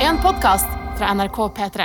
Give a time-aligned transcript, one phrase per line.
[0.00, 0.66] En podkast
[0.98, 1.84] fra NRK P3.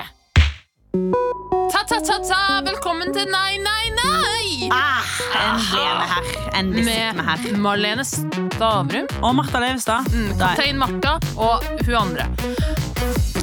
[1.71, 4.69] Ta-ta-ta-ta, velkommen til Nei, nei, nei!
[4.73, 5.05] Ah,
[5.37, 6.31] endelig er vi her.
[6.57, 7.43] Endelig sitter vi her.
[7.51, 10.09] Med Marlene Stavrum, Og Martha Leivestad.
[10.13, 12.25] mm, kaptein Martha og hun andre.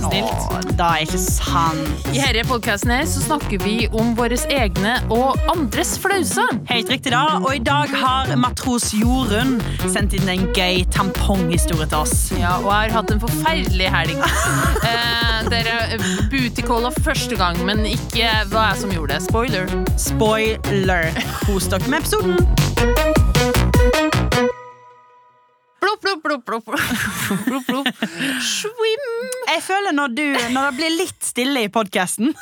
[0.09, 0.71] Snilt.
[0.79, 2.09] Da er ikke sant.
[2.13, 6.51] I denne podkasten her så snakker vi om våre egne og andres flauser.
[6.71, 7.41] Helt riktig, da.
[7.41, 12.17] Og i dag har matros Jorunn sendt inn en gøy tamponghistorie til oss.
[12.39, 14.21] Ja, og jeg har hatt en forferdelig helg.
[14.85, 15.97] Eh, dere
[16.31, 19.25] bootycalla for første gang, men ikke hva jeg som gjorde det.
[19.29, 19.75] Spoiler.
[20.01, 21.11] Spoiler.
[21.47, 22.64] Kos dere med episoden.
[26.05, 26.65] Plopp, plopp, plopp,
[27.47, 28.03] plopp, plopp.
[28.45, 29.07] Swim.
[29.49, 32.35] Jeg føler når, du, når det blir litt stille i podkasten,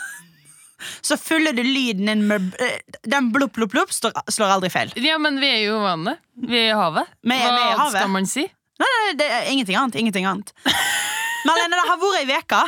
[1.00, 4.90] så fyller du lyden inn med eh, Den blopp, blupp, blupp slår, slår aldri feil.
[4.98, 6.22] Ja, men vi er jo i vannet.
[6.34, 7.12] Vi er i havet.
[7.22, 7.94] Hva vi i havet.
[7.94, 8.48] skal man si?
[8.82, 10.00] Nei, nei, det er ingenting annet.
[10.02, 10.50] Ingenting annet.
[11.46, 12.62] Marlene, det har vært ei uke.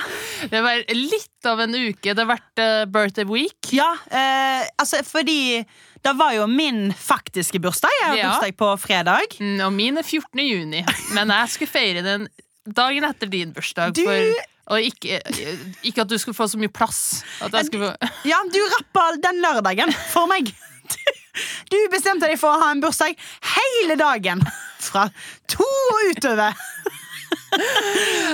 [0.50, 2.14] Det var litt av en uke.
[2.14, 3.70] Det har vært uh, birthday week.
[3.74, 5.62] Ja, eh, altså fordi
[6.04, 7.90] det var jo min faktiske bursdag.
[8.00, 8.30] Jeg har Ja.
[8.30, 9.38] bursdag på fredag.
[9.40, 10.40] Mm, Og min er 14.
[10.44, 10.84] juni.
[11.14, 12.28] Men jeg skulle feire den
[12.68, 13.94] dagen etter din bursdag.
[13.94, 15.20] Du- For, og ikke,
[15.84, 17.22] ikke at du skulle få så mye plass.
[17.40, 17.48] Få
[18.24, 20.52] Ja, du rappa den lørdagen for meg.
[21.70, 23.16] Du bestemte deg for å ha en bursdag
[23.56, 24.40] hele dagen.
[24.84, 25.08] Fra
[25.48, 26.54] to og utover.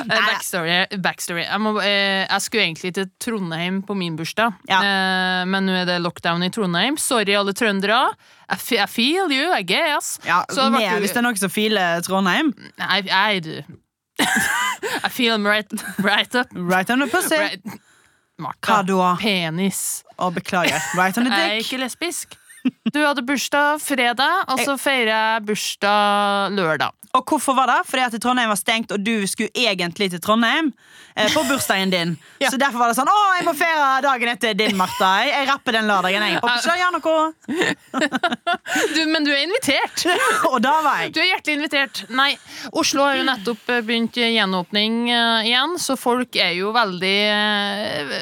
[0.00, 0.86] Eh, Backstory.
[1.04, 1.42] backstory.
[1.44, 4.78] Jeg, må, eh, jeg skulle egentlig til Trondheim på min bursdag, Ja.
[4.80, 6.96] eh, men nå er det lockdown i Trondheim.
[6.98, 7.98] Sorry, alle trøndere.
[8.50, 8.56] I,
[8.88, 10.18] feel you, I guess.
[10.24, 12.50] Ja, Så det ble Hvis det er noen som feeler Trondheim.
[12.80, 13.02] I,
[13.36, 13.60] I do.
[15.04, 15.70] I feel them right,
[16.02, 16.48] right up.
[16.52, 17.36] Right on the pussy.
[17.36, 17.62] Right.
[18.40, 18.82] Martha,
[19.20, 20.02] penis.
[20.18, 20.80] Å, beklager.
[20.96, 22.39] Right on the Jeg er ikke lesbisk.
[22.94, 26.96] Du hadde bursdag fredag, og så feirer jeg bursdag lørdag.
[27.16, 27.80] Og hvorfor var det?
[27.90, 30.70] Fordi at Trondheim var stengt, og du skulle egentlig til Trondheim
[31.34, 32.16] på bursdagen din.
[32.40, 32.48] Ja.
[32.50, 35.10] Så derfor var det sånn Å, jeg må feire dagen etter din, Martha.
[35.26, 36.24] Jeg, rapper den lørdagen.
[36.24, 37.70] Jeg håper ikke noe.
[38.94, 40.04] Du, men du er invitert!
[40.52, 41.12] Og da var jeg.
[41.16, 42.02] Du er hjertelig invitert.
[42.16, 42.30] Nei,
[42.76, 48.14] Oslo har jo nettopp eh, begynt gjenåpning eh, igjen, så folk er jo veldig eh,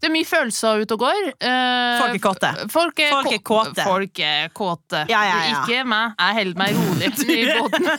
[0.00, 1.20] Det er mye følelser ute og går.
[1.34, 2.52] Eh, Folk er kåte.
[2.72, 3.86] Folk er, Folk er kåte.
[3.86, 5.04] Folk er kåte.
[5.10, 5.40] Ja, ja.
[5.56, 6.14] Ikke meg.
[6.20, 7.90] Jeg holder meg rolig i båten.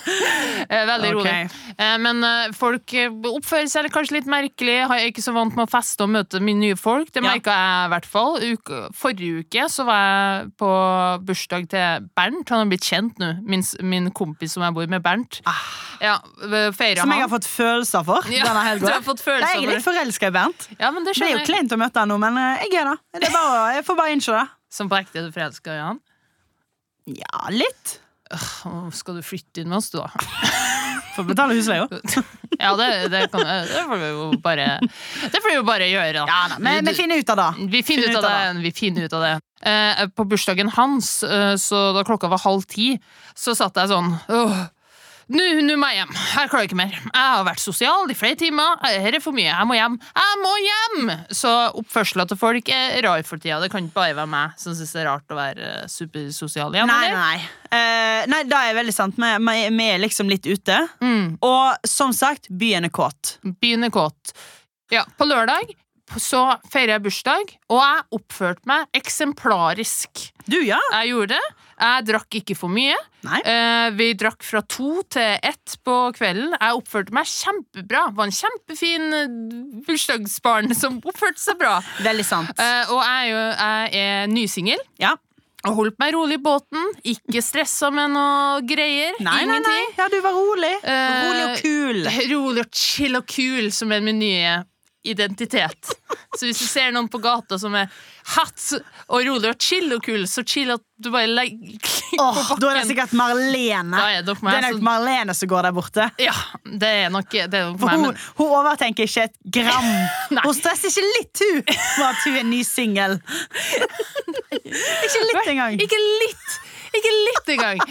[0.67, 1.17] Eh, Veldig Ok.
[1.17, 1.33] rolig.
[1.77, 4.77] Eh, Men eh, folk eh, oppfører seg kanskje litt merkelig.
[4.87, 7.09] Har jeg ikke så vant med å feste og møte mine nye folk.
[7.11, 7.33] Det Ja.
[7.33, 8.37] jeg i hvert fall.
[8.53, 10.69] Uke, forrige uke så var jeg på
[11.25, 12.49] bursdag til Bernt.
[12.49, 13.31] Han har blitt kjent nå.
[13.43, 15.41] Min, min kompis som jeg bor med, Bernt.
[16.01, 16.19] Ja,
[16.77, 17.03] feira Ah.
[17.03, 18.93] Som jeg har fått følelser for Ja, denne helga.
[18.93, 20.67] har fått følelser Jeg er litt for forelska i Bernt.
[20.79, 22.91] Ja, men det Det er jo kleint å møte han nå, men eh, jeg er
[22.93, 22.97] det.
[23.21, 24.47] det er bare, jeg får bare innse det.
[24.69, 25.99] Som på ekte er du forelska i han?
[27.07, 27.99] Ja, litt.
[28.33, 30.07] Øh, Skal du flytte inn med oss, du, da?
[31.17, 31.87] Får betale husleia.
[32.57, 36.13] Ja, det, det, kan, det får vi jo bare Det får vi jo bare gjøre,
[36.15, 36.23] da.
[36.25, 37.67] Ja, da, men vi finner ut av det.
[37.73, 38.63] Vi finner ut av det.
[38.63, 39.33] Vi finner ut av det.
[39.69, 42.95] Eh, på bursdagen hans, eh, så da klokka var halv ti,
[43.37, 44.57] så satt jeg sånn Åh,
[45.27, 46.11] nå må jeg hjem.
[46.15, 46.93] Jeg klarer ikke mer.
[46.95, 48.77] Jeg har vært sosial i flere timer.
[48.83, 49.49] Dette er for mye.
[49.49, 49.97] Jeg må hjem.
[50.15, 51.09] Jeg må hjem!
[51.35, 53.59] Så oppførselen til folk er rar for tida.
[53.63, 56.77] Det kan ikke bare være meg som syns det er rart å være eh, supersosial
[56.77, 56.91] igjen.
[56.91, 57.17] Nei, eller?
[57.19, 57.41] nei.
[57.67, 59.19] Uh, nei, det er veldig sant.
[59.19, 60.79] Vi, vi er liksom litt ute.
[61.03, 61.35] Mm.
[61.43, 63.35] Og som sagt, byen er kåt.
[63.59, 64.31] Byen er kåt.
[64.93, 65.75] Ja, på lørdag
[66.15, 70.29] så feirer jeg bursdag, og jeg oppførte meg eksemplarisk.
[70.47, 70.79] Du, ja?
[71.01, 71.55] Jeg gjorde det.
[71.77, 72.95] Jeg drakk ikke for mye.
[73.27, 76.55] Eh, vi drakk fra to til ett på kvelden.
[76.57, 78.07] Jeg oppførte meg kjempebra.
[78.17, 79.37] Var en kjempefin eh,
[79.85, 81.77] bursdagsbarn som oppførte seg bra.
[82.05, 82.53] Veldig sant.
[82.57, 84.83] Eh, og jeg er jo jeg er nysingel.
[85.01, 85.13] Ja.
[85.67, 86.89] Og holdt meg rolig i båten.
[87.13, 89.17] Ikke stressa med noe greier.
[89.25, 89.83] Nei, nei, nei.
[89.97, 90.73] Ja, du var rolig.
[90.81, 92.01] Eh, rolig og kul.
[92.33, 94.57] Rolig og chill og kul, som er min nye
[95.09, 95.93] identitet.
[96.37, 97.87] Så hvis du ser noen på gata som er
[98.35, 98.63] hatt
[99.07, 102.61] og rolig og chill og kul, så chill at du bare legger på Åh, bakken.
[102.61, 104.01] da er det sikkert Marlene.
[104.01, 106.07] Er det meg, Det er nok Marlene som går der borte.
[106.21, 106.35] Ja,
[106.65, 107.95] det er nok, det er nok meg.
[107.95, 109.89] hun, Men hun overtenker ikke et gram.
[110.47, 111.61] Hun stresser ikke litt, hun,
[111.95, 113.17] for at hun er ny singel.
[115.07, 115.79] ikke litt engang.
[115.81, 116.57] ikke litt!
[116.97, 117.81] Ikke litt engang!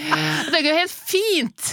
[0.52, 1.72] Det går helt fint.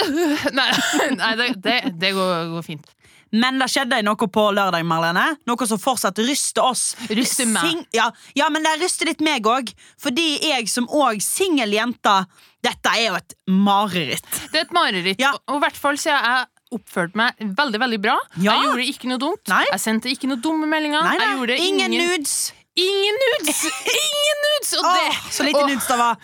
[0.56, 0.70] Nei,
[1.12, 2.86] nei det, det, det går, går fint.
[3.32, 5.26] Men det skjedde noe på lørdag, Marlene.
[5.46, 6.94] Noe som fortsatt ryster oss.
[7.10, 7.84] Ryster meg.
[7.94, 9.70] Ja, ja, men det ryster litt meg òg.
[10.00, 12.20] Fordi jeg som òg singel jente
[12.60, 14.26] Dette er jo et mareritt.
[14.52, 15.20] Det er et mareritt.
[15.22, 15.30] Ja.
[15.48, 18.18] Og i hvert fall siden jeg oppførte meg veldig veldig bra.
[18.36, 18.52] Ja.
[18.52, 19.42] Jeg gjorde ikke noe dumt.
[19.50, 19.64] Nei.
[19.70, 21.06] Jeg sendte ikke noe dumme meldinger.
[21.06, 22.50] Nei, nei, ingen, nudes.
[22.84, 23.60] Ingen nudes!
[23.94, 24.72] Ingen nudes!
[24.78, 26.16] Og det, Åh, så lite nudes det var.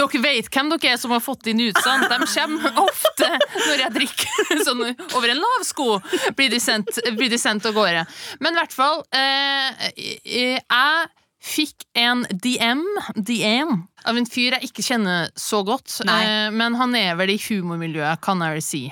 [0.00, 2.08] Dere vet hvem dere er som har fått de nudesene.
[2.10, 3.28] De kommer ofte
[3.66, 4.82] når jeg drikker sånn
[5.18, 5.88] over en lav sko.
[6.38, 8.04] Blir de sendt, blir de sendt av gårde.
[8.44, 11.08] Men i hvert fall eh, Jeg
[11.48, 12.82] fikk en DM,
[13.14, 13.70] DM
[14.10, 16.00] av en fyr jeg ikke kjenner så godt.
[16.04, 18.82] Eh, men han er vel i humormiljøet, kan jeg vel si.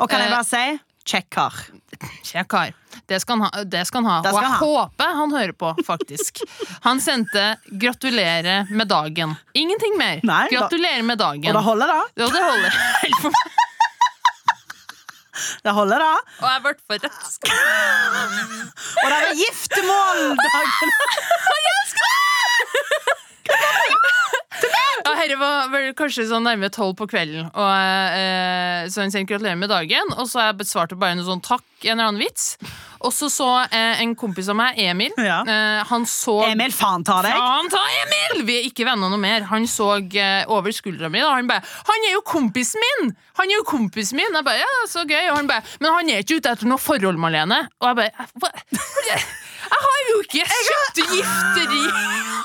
[0.00, 1.58] Og kan jeg Eh, bare si kar.
[2.26, 2.72] Kjekk kar.
[3.06, 3.64] Det skal han ha.
[3.64, 4.22] Det skal han ha.
[4.22, 4.66] Det Og jeg han ha.
[4.66, 6.42] håper han hører på, faktisk.
[6.82, 9.36] Han sendte 'gratulerer med dagen'.
[9.54, 10.20] Ingenting mer.
[10.22, 11.46] Nei, da- med dagen.
[11.46, 12.00] Og det holder, da.
[12.16, 12.70] Ja, det holder.
[13.02, 13.52] Helt for meg.
[15.62, 16.12] Det holder, da.
[16.40, 17.52] Og jeg ble forelska.
[19.04, 20.90] Og det er giftermål dagen.
[25.06, 27.70] Ja, Herre var vel kanskje sånn nærme tolv på kvelden, og,
[28.16, 31.84] eh, så han sendte 'gratulerer med dagen', og så jeg besvarte bare noe sånn 'takk',
[31.84, 32.56] en eller annen vits.
[33.00, 35.40] Og så så eh, en kompis av meg, Emil, Ja.
[35.46, 37.32] eh, han så Emil, faen ta deg.
[37.36, 38.44] Faen ta Emil!
[38.48, 39.46] Vi er ikke venner noe mer.
[39.50, 43.50] Han så eh, over skuldra mi, og han bare 'Han er jo kompisen min!' Han
[43.50, 46.18] er jo kompisen min Jeg bare, ja, så gøy Og han bare 'Men han er
[46.24, 47.68] ikke ute etter noe forhold, Malene'.
[47.80, 48.10] Og jeg bare
[48.40, 48.48] Hva?
[49.66, 51.82] Jeg har jo ikke kjøpt gifteri!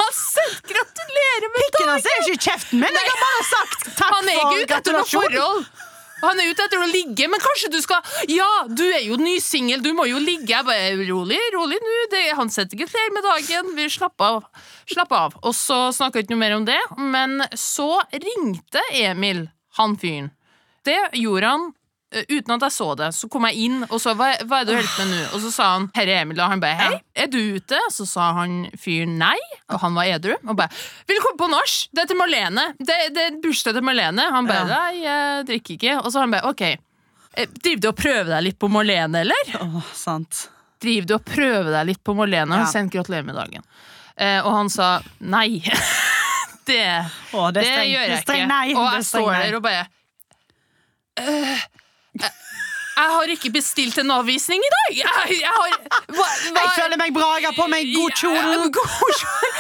[0.02, 1.92] Han sendt gratulerer med Pikken dagen!
[1.94, 2.98] hans er jo ikke i kjeften min.
[2.98, 5.66] Jeg har bare sagt takk Han er ikke ute etter noe forhold.
[6.22, 8.02] Han er ute etter å ligge, men kanskje du skal
[8.32, 10.52] Ja, du er jo ny singel, du må jo ligge.
[10.54, 11.98] Jeg bare, Rolig, rolig nå.
[12.38, 13.74] Han setter flere med dagen.
[13.78, 14.66] Vi slapper av.
[14.90, 15.36] Slapp av.
[15.42, 19.48] Og så snakka vi ikke noe mer om det, men så ringte Emil,
[19.78, 20.32] han fyren.
[20.86, 21.68] Det gjorde han
[22.12, 23.08] uten at jeg så det.
[23.16, 25.22] Så kom jeg inn og sa hva, hva er det du holder med nå?
[25.38, 27.80] Og så sa han herre Emil, og han bare hei, er du ute?
[27.96, 29.38] Så sa han fyren nei,
[29.72, 30.34] og han var edru.
[30.44, 30.70] Og bare
[31.22, 31.76] komme på nach?
[31.96, 32.66] Det er til Marlene.
[32.80, 34.26] Det, det er bursdag til Marlene.
[34.36, 35.96] Han bare nei, jeg drikker ikke.
[36.04, 36.66] Og så han bare ok.
[36.72, 39.56] eh, Driver du og prøver deg litt på Marlene, eller?
[39.62, 40.46] Åh, sant.
[40.82, 42.58] Driver du og prøver deg litt på Marlene?
[42.58, 42.66] Ja.
[42.66, 43.64] Han sendte gratulerer med dagen.
[44.20, 44.92] Eh, og han sa
[45.24, 45.62] nei.
[46.68, 46.82] det
[47.34, 48.40] Åh, det det streng, gjør jeg ikke.
[48.52, 48.68] nei.
[48.76, 49.88] Og jeg står der og bare
[51.22, 51.60] «Øh,
[52.20, 54.90] jeg, har ikke bestilt en avvisning i dag!
[55.02, 55.70] Jeg, jeg har
[56.12, 57.30] hva, hva, Jeg føler meg bra.
[57.40, 58.44] Jeg har på meg god kjole.
[58.52, 59.54] Denne God kjole.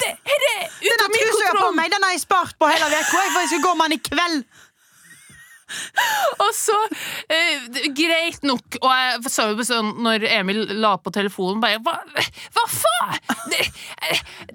[0.00, 0.40] Det, er
[0.80, 3.04] ute Den trusa jeg har på meg, den har jeg spart på hele uka.
[3.12, 4.42] For jeg skal gå med den i kveld.
[6.44, 6.76] Og så,
[8.10, 11.94] greit nok Og jeg sa jo sånn når Emil la på telefonen bare Hva,
[12.56, 13.16] hva faen?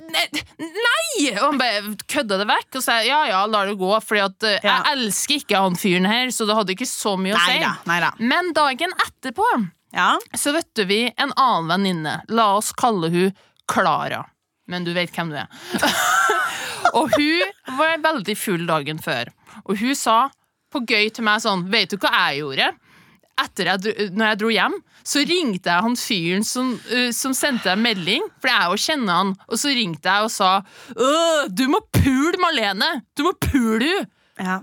[0.05, 1.31] Nei!
[1.35, 3.89] Og han bare kødda det vekk og sa ja ja, la det gå.
[4.03, 4.77] Fordi at eh, Ja.
[4.83, 7.55] jeg elsker ikke han fyren her, så det hadde ikke så mye å si.
[7.57, 8.11] Neida, neida.
[8.19, 9.45] Men dagen etterpå
[9.95, 10.15] Ja.
[10.35, 12.15] så du vi en annen venninne.
[12.29, 13.33] La oss kalle hun
[13.67, 14.25] Klara.
[14.67, 15.47] Men du vet hvem du er.
[16.97, 19.29] og hun var veldig full dagen før.
[19.65, 20.29] Og hun sa
[20.73, 22.71] på gøy til meg sånn Vet du hva jeg gjorde?
[23.41, 27.33] Etter jeg, dro- når jeg dro hjem, så ringte jeg han fyren som, uh, som
[27.35, 30.51] sendte en melding, for jeg jo kjenner han, og så ringte jeg og sa
[30.95, 32.91] øh, Du må pule Malene!
[33.17, 34.07] Du må pule hun!
[34.39, 34.59] ja.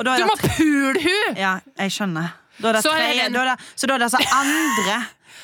[0.00, 1.34] Du det må pule hun!
[1.36, 2.30] Ja, jeg skjønner.
[2.60, 4.96] Da er det Så tre, Helen- da er det, så da er det altså andre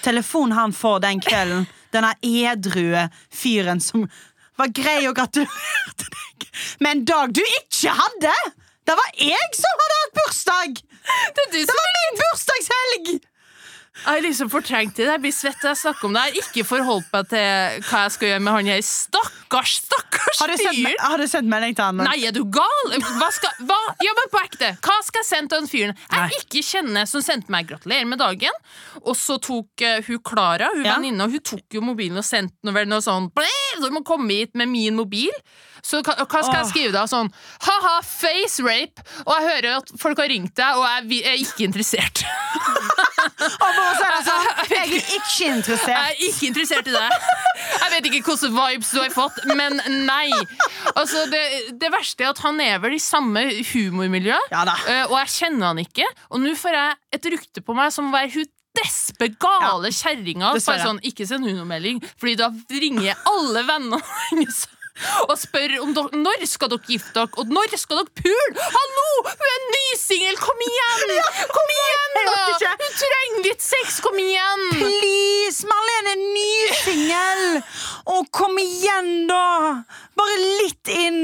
[0.06, 1.67] telefon han får den kvelden.
[1.93, 3.03] Denne edrue
[3.35, 4.06] fyren som
[4.56, 6.47] var grei og gratulerte deg
[6.81, 8.32] med en dag du ikke hadde!
[8.87, 10.83] Det var jeg som hadde hatt bursdag!
[11.38, 13.17] Det Det var min bursdagshelg!
[13.97, 15.06] Jeg har liksom fortrengt det.
[15.09, 16.23] Jeg blir svett når jeg snakker om det.
[16.27, 20.43] Jeg har ikke forholdt meg til hva jeg skal gjøre med han her stakkars, stakkars
[20.43, 20.99] Har du sendt, fyren.
[21.00, 22.03] har du sendt melding til han?
[22.05, 22.93] Nei, er du gal?
[23.17, 23.79] Hva skal, hva?
[24.05, 24.69] Ja, men på ekte.
[24.85, 28.21] Hva skal jeg sende til den fyren jeg ikke kjenner, som sendte meg 'gratulerer med
[28.21, 28.61] dagen'?
[29.00, 30.99] Og så tok uh, hun Klara, hun Ja.
[30.99, 33.49] venninna, hun tok jo mobilen og sendte noe, noe sånn «Ble,
[33.81, 35.32] Du må komme hit med min mobil.
[35.86, 37.05] Så hva, hva skal jeg skrive da?
[37.10, 37.31] Sånn
[37.66, 39.05] ha-ha, face rape.
[39.24, 42.24] Og jeg hører at folk har ringt deg, og jeg jeg er ikke interessert.
[43.36, 45.96] Og bare så er det sånn, jeg er ikke interessert.
[45.96, 47.26] Jeg er ikke interessert i deg.
[47.66, 50.28] Jeg vet ikke hvilke vibes du har fått, men nei.
[50.94, 51.43] Altså, det,
[51.81, 55.72] det verste er at han er vel i samme humormiljø, Ja eh, og jeg kjenner
[55.72, 56.06] han ikke.
[56.32, 60.52] Og nå får jeg et rykte på meg som å være hun despe gale kjerringa.
[60.56, 60.82] dessverre.
[60.82, 64.66] Bare Sånn, ikke send hun noe melding, Fordi da ringer alle vennene hennes.
[65.26, 68.69] Og spør om dere, når skal dere gifte dere, og når skal dere pule?
[68.76, 69.08] Hallo!
[69.26, 70.38] Hun er nysingel!
[70.41, 71.12] Kom igjen!
[71.53, 72.70] Kom igjen, da!
[72.81, 74.00] Hun trenger litt sex!
[74.05, 74.65] Kom igjen!
[74.79, 77.44] Please, Marlene er nysingel!
[78.06, 79.44] Å, kom igjen, da!
[80.17, 81.22] Bare litt inn.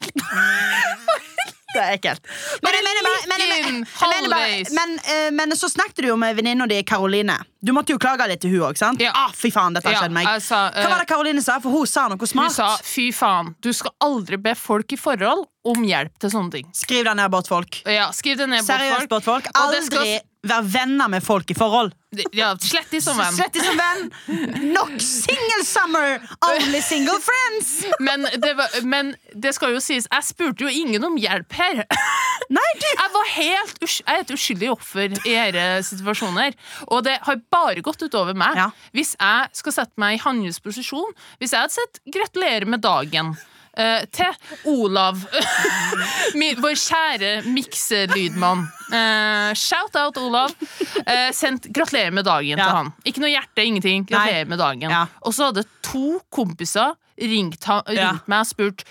[1.74, 2.24] Det er ekkelt.
[2.64, 6.02] Men, jeg mener bare- men, jeg- litt jeg mener bare- men, eh, men så snakket
[6.02, 7.38] du jo med venninna di Karoline.
[7.62, 9.00] Du måtte jo klage litt til hun òg?
[9.00, 9.12] Ja.
[9.14, 10.26] Ah, fy faen, dette har skjedd meg.
[10.74, 11.58] eh, Hva var det Karoline sa?
[11.60, 12.46] For hun sa noe smart.
[12.46, 16.50] Hun sa fy faen, du skal aldri be folk i forhold om hjelp til sånne
[16.50, 16.66] ting.
[16.72, 17.82] Skriv deg ned, båtfolk.
[17.86, 19.44] Ja, Skriv det ned, Seriøst, båtfolk.
[19.44, 19.46] båtfolk.
[19.54, 21.92] Og det skal- Aldri være venner med folk i forhold.
[22.34, 23.34] Ja, slett som venn.
[23.36, 24.08] Slett som venn.
[24.72, 26.16] Nok single summer,
[26.48, 27.84] only single friends.
[28.02, 31.84] Men det, var, men det skal jo sies, jeg spurte jo ingen om hjelp her.
[32.50, 36.56] Nei, du Jeg var helt jeg er et uskyldig offer i disse situasjoner.
[36.88, 38.58] Og det har bare gått utover meg.
[38.58, 38.70] Ja.
[38.96, 43.36] Hvis jeg skal sette meg i hans posisjon Hvis jeg hadde sett 'gratulerer med dagen'
[43.76, 44.32] eh, til
[44.66, 45.18] Olav,
[46.40, 48.66] min, vår kjære mikselydmann.
[48.90, 50.50] Uh, shout out, Olav.
[51.06, 52.64] Uh, sendt 'gratulerer med dagen' Ja.
[52.64, 52.92] til han.
[53.06, 54.06] Ikke noe hjerte, ingenting.
[54.08, 54.90] Gratulerer med dagen.
[54.90, 55.04] Ja.
[55.22, 58.12] Og så hadde to kompiser ringt, han, ringt Ja.
[58.26, 58.84] meg og spurt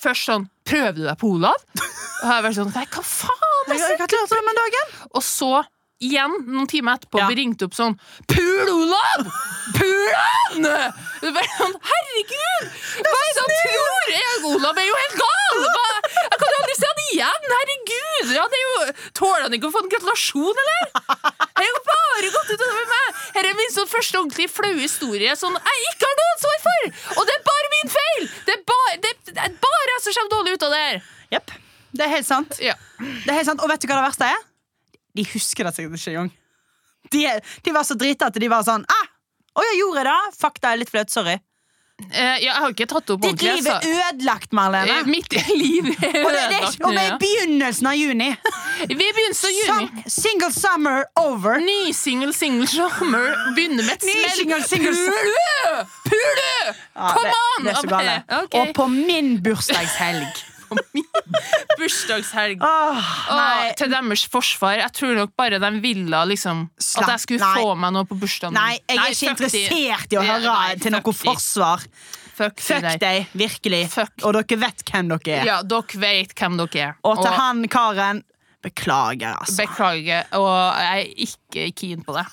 [0.00, 3.68] først sånn 'Prøver du deg på Olav?' Og jeg har vært sånn Nei, hva faen?
[3.68, 4.86] Jeg Gratulerer med dagen.
[5.14, 5.64] og så,
[6.00, 7.28] igjen, noen timer etterpå, Ja.
[7.28, 9.30] vi ringte opp sånn Pul Olav!
[9.74, 10.92] Pul han!
[11.26, 12.66] Det var sånn, Herregud!
[13.02, 14.10] Hva er det han tror?
[14.12, 15.64] Jeg, Olav er jo helt gal!
[16.16, 17.48] Jeg kan jo aldri se han igjen!
[17.52, 18.30] Herregud!
[18.36, 18.76] Han er jo,
[19.18, 20.84] Tåler han ikke å få en gratulasjon, eller?
[21.56, 23.18] Det er jo bare gått utover meg!
[23.34, 26.86] Dette er min sånn første ordentlig flaue historie som jeg ikke har noe ansvar for!
[27.16, 28.30] Og det er bare min feil!
[28.46, 31.02] Det er bare, det, det er bare jeg som kommer dårlig ut av det her!
[31.34, 31.56] Jepp.
[31.96, 32.56] Det er helt sant.
[32.62, 32.78] Ja.
[33.00, 33.66] Det er helt sant.
[33.66, 34.46] Og vet du hva det verste er?
[35.16, 36.32] De husker det sikkert ikke engang.
[37.10, 37.26] De,
[37.66, 39.06] de var så drita at de var sånn ah,
[39.56, 40.16] Å, jeg gjorde det!
[40.36, 41.10] Fuck, det er litt flaut.
[41.12, 41.38] Sorry.
[42.12, 43.52] Eh, jeg har ikke tatt opp Ditt ordentlig.
[43.56, 44.98] liv er ødelagt, Marlene.
[45.00, 45.32] Eh, Mitt
[45.62, 48.26] liv er Og det, ødelagt og vi er i begynnelsen av juni.
[48.90, 49.86] Vi begynner av juni.
[49.86, 51.56] Sum, single summer over.
[51.64, 54.36] Ny single, single summer begynner med et Ny smell.
[54.42, 55.86] single, single Pule!
[56.04, 56.52] Pule!
[56.68, 57.64] Ja, Come det, on!
[57.64, 58.36] Det er så galt.
[58.42, 58.58] Ok.
[58.60, 60.44] Og på min bursdagshelg.
[61.78, 62.62] Bursdagshelg.
[62.64, 63.70] Oh, nei.
[63.70, 64.76] Åh, til deres forsvar.
[64.80, 67.62] Jeg tror nok bare de ville liksom at jeg skulle nei.
[67.62, 68.56] få meg noe på bursdagen.
[68.56, 71.84] nei, jeg er ikke interessert i å Nei, høre nei, til noe forsvar.
[72.36, 72.98] Fuck, Fuck deg.
[73.00, 73.82] deg, virkelig.
[73.94, 74.12] Fuck.
[74.28, 75.46] Og dere vet hvem dere er.
[75.48, 76.98] Ja, dere vet hvem dere er.
[77.08, 78.24] Og til han karen
[78.62, 79.62] Beklager, altså.
[79.62, 82.24] Beklager, og jeg er ikke keen på det.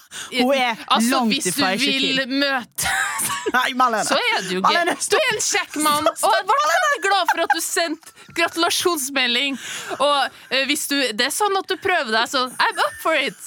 [0.42, 2.40] Hun er altså, langt hvis du vil keen.
[2.40, 2.94] møte
[3.58, 4.06] Nei, Marlene.
[4.08, 5.04] Så er du Marlene, gøy.
[5.12, 6.08] Du er en kjekk mann.
[6.10, 8.08] Og jeg ble veldig glad for at du sendte
[8.40, 9.60] gratulasjonsmelding.
[10.00, 13.14] Og uh, hvis du, det er sånn at du prøver deg sånn I'm up for
[13.20, 13.38] it.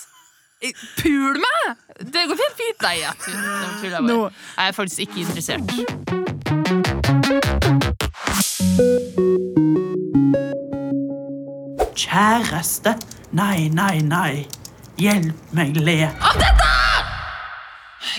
[1.00, 1.76] Pul meg!
[2.00, 2.80] Det går helt fint.
[2.86, 3.12] Nei, jeg
[3.80, 4.08] tuller bare.
[4.08, 4.30] No.
[4.56, 5.64] Jeg er faktisk ikke interessert.
[12.06, 12.94] Kjæreste.
[13.34, 14.46] Nei, nei, nei.
[14.96, 16.04] Hjelp meg le.
[16.22, 16.38] av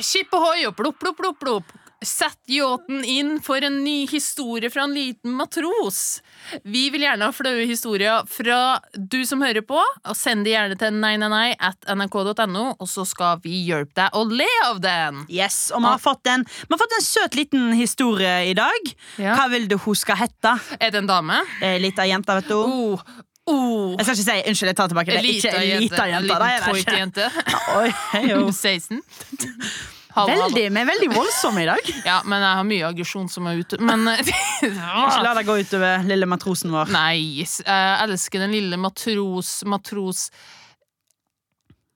[0.04, 1.76] Skip ohoi og plopp, plopp, plopp, plopp.
[2.06, 6.20] Sett yachten inn for en ny historie fra en liten matros.
[6.62, 10.78] Vi vil gjerne ha flaue historier fra du som hører på, og send det gjerne
[10.78, 15.24] til 999 at nrk.no, og så skal vi hjelpe deg å le av den.
[15.34, 18.94] Yes, og vi har, fått en, vi har fått en søt liten historie i dag.
[19.18, 19.34] Ja.
[19.40, 20.54] Hva vil du hun skal hette?
[20.78, 21.42] Er det en dame?
[21.66, 22.60] Eh, Lita jente, vet du.
[22.62, 23.10] Oh,
[23.48, 23.94] oh.
[23.98, 25.12] Jeg skal ikke si Unnskyld, jeg tar tilbake.
[25.12, 26.08] Det er ikke elita jente.
[26.14, 26.24] jente.
[26.28, 26.98] Liten det toit ikke.
[27.02, 27.30] jente.
[27.80, 29.02] Oi, hei, 16.
[30.18, 30.46] Hallo, hallo.
[30.48, 31.90] Veldig, vi er veldig voldsomme i dag.
[32.10, 33.78] Ja, men jeg har mye aggresjon som er ute.
[33.84, 36.90] Men Ikke la det gå utover lille matrosen vår.
[36.96, 40.28] Nei, jeg elsker den lille matros Matros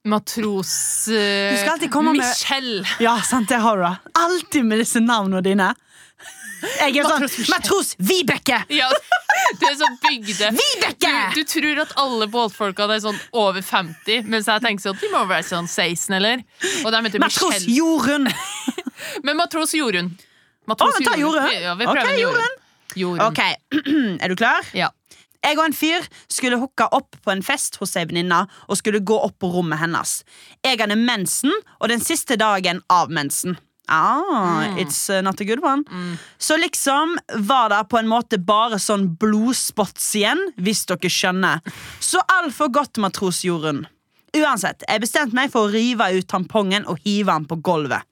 [0.02, 0.72] Matros
[1.10, 2.86] uh, Du skal alltid komme med- Michelle.
[3.00, 4.10] Ja, sant, det har du.
[4.18, 5.72] Alltid med disse navnene dine.
[6.62, 7.58] Jeg er sånn Matros Michelle.
[7.58, 8.64] Matros Vibeke!
[8.74, 8.90] Ja,
[9.60, 10.50] du er sånn bygde.
[10.56, 11.14] Vibeke!
[11.36, 15.24] du tror at alle båtfolkene er sånn over 50, mens jeg tenker sånn de må
[15.30, 16.44] være sånn 16, eller?
[17.24, 17.68] Matros.
[17.68, 18.30] Jorunn.
[19.26, 20.12] Men matros Jorunn.
[20.70, 21.50] Å, tar Jorunn.
[21.58, 22.58] Ja, vi prøver Ok, en Jorunn.
[22.96, 23.24] Jorunn.
[23.28, 23.42] Ok,
[24.24, 24.68] Er du klar?
[24.78, 24.92] Ja.
[25.42, 29.02] Jeg og en fyr skulle hooka opp på en fest hos ei venninne og skulle
[29.02, 30.20] gå opp på rommet hennes.
[30.62, 33.58] Jeg hadde mensen, og den siste dagen av mensen.
[33.88, 35.84] Ah, it's uh, not a good one.
[36.38, 41.66] Så liksom var det på en måte bare sånn blodspots igjen, hvis dere skjønner.
[42.00, 43.84] Så altfor godt, matros Jorunn.
[44.38, 48.08] Uansett, jeg bestemte meg for å rive ut tampongen og hive den på gulvet.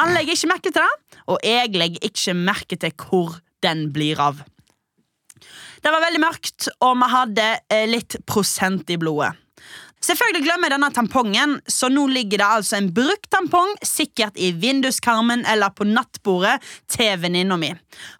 [0.00, 4.18] Han legger ikke merke til det, og jeg legger ikke merke til hvor den blir
[4.20, 4.40] av.
[5.82, 9.32] Det var veldig mørkt, og vi hadde eh, litt prosent i blodet.
[10.02, 14.48] Selvfølgelig glemmer jeg denne tampongen, så nå ligger det altså en brukt tampong sikkert i
[14.58, 16.56] vinduskarmen eller på nattbordet
[16.90, 17.70] til venninna mi.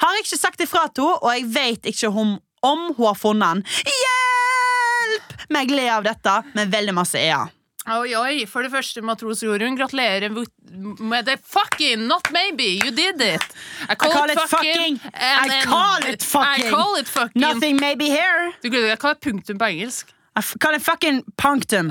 [0.03, 3.59] Har ikke sagt ifra til henne, og jeg vet ikke om, om hun har funnet
[3.59, 3.65] den.
[4.03, 5.35] Hjelp!
[5.51, 7.43] Men jeg ler av dette med veldig masse ea.
[7.91, 13.19] Oi, oi, for det første, matros Jorunn, gratulerer med det fucking Not maybe, you did
[13.27, 13.43] it.
[13.91, 15.01] I call, I call it fucking.
[15.12, 16.69] and- I call it fucking.
[16.69, 17.43] I call it fucking.
[17.43, 18.53] Nothing maybe here.
[18.62, 20.15] Du glemte, jeg kaller punktum på engelsk.
[20.35, 21.91] I kaller it fucking punktum.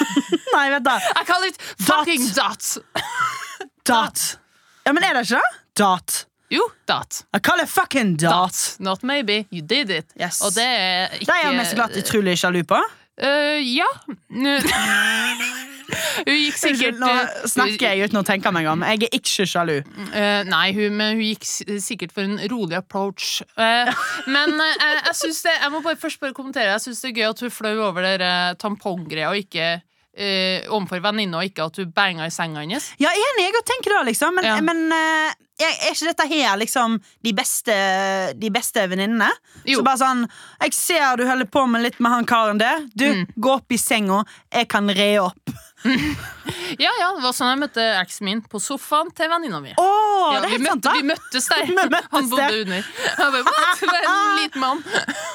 [0.54, 0.98] Nei, vent da.
[1.16, 2.76] I call it fucking dot.
[3.84, 4.38] Dot.
[4.84, 5.58] Ja, men er det ikke det?
[5.80, 6.26] Dot.
[6.50, 7.24] Jo, dot.
[7.34, 8.30] I call it fucking dot.
[8.30, 8.76] Dot.
[8.80, 10.06] Not maybe, you did it.
[10.18, 10.40] Yes.
[10.42, 12.78] Og det er ikke Det er jeg mest glatt utrolig sjalu på.
[13.20, 13.88] Eh, ja.
[16.20, 17.10] Hun gikk sikkert nå
[17.50, 18.84] snakker jeg uten å tenke meg om.
[18.86, 19.76] Jeg er ikke sjalu.
[20.12, 21.46] Uh, nei, hun, men hun gikk
[21.82, 23.40] sikkert for en rolig approach.
[23.58, 23.90] Uh,
[24.30, 27.10] men eh, jeg, jeg synes det Jeg må bare først bare kommentere Jeg synes det
[27.10, 29.80] er gøy at hun fløy over det der tampongreia, og ikke
[30.16, 32.90] eh, overfor venninna, og ikke at du banga i senga hennes.
[32.98, 34.34] Ja, enig, jeg tenker det, liksom.
[34.34, 34.60] Men, Ja.
[34.60, 37.74] men uh, er ikke dette her liksom de beste,
[38.40, 39.28] de beste venninnene?
[39.66, 40.22] Så bare sånn
[40.62, 42.86] Jeg ser du holder på med litt med han karen der.
[42.96, 43.26] Du, Mm.
[43.36, 44.24] gå opp i senga.
[44.52, 45.50] Jeg kan re opp.
[46.80, 49.72] Ja, ja, det var sånn jeg møtte eksen min på sofaen til venninna mi.
[49.80, 51.62] Oh, Ja, det vi, møtte, vi møttes der.
[51.66, 52.58] Vi møttes Han bodde der.
[52.60, 52.90] under.
[53.06, 53.80] Jeg bare, What?
[53.80, 54.82] Det var en liten mann.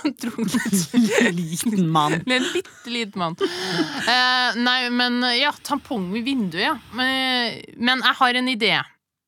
[0.05, 2.17] Liten mann.
[2.25, 3.35] Det En bitte liten mann.
[3.41, 6.75] Uh, nei, men ja, tampong i vinduet, ja.
[6.93, 8.73] Men, men jeg har en idé.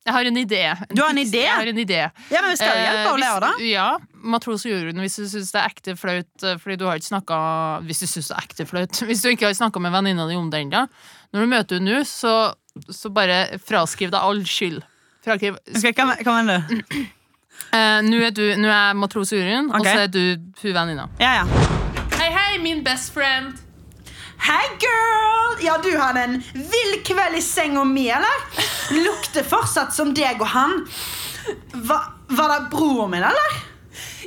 [0.07, 0.61] Jeg har en idé.
[0.95, 1.41] Du har en idé?
[1.43, 1.97] Jeg har en idé.
[2.31, 3.49] Ja, men vi skal jo hjelpe Eh, Ole hvis- da.
[3.67, 3.87] Ja,
[4.23, 7.09] matros og juryen, hvis du syns det er ekte flaut eh, fordi du har ikke
[7.11, 7.39] snakka
[7.83, 10.35] Hvis du syns det er ekte flaut Hvis du ikke har snakka med venninna di
[10.39, 10.85] om det ennå,
[11.35, 12.53] når du møter henne nå, så,
[12.89, 14.79] så bare fraskriv deg all skyld.
[15.27, 17.03] Fraskriv okay, hva, hva mener du?
[17.73, 21.07] Eh, Nå er, er matros og juryen, og så er du hun venninna.
[21.19, 21.45] Ja, ja.
[22.19, 23.57] Hei, hei, min best friend.
[24.39, 25.63] Hei, girl!
[25.65, 28.43] Ja, du hadde en vill kveld i senga mi, eller?
[28.93, 30.83] Lukter fortsatt som deg og han.
[31.73, 31.97] Hva,
[32.29, 33.57] var det broren min, eller?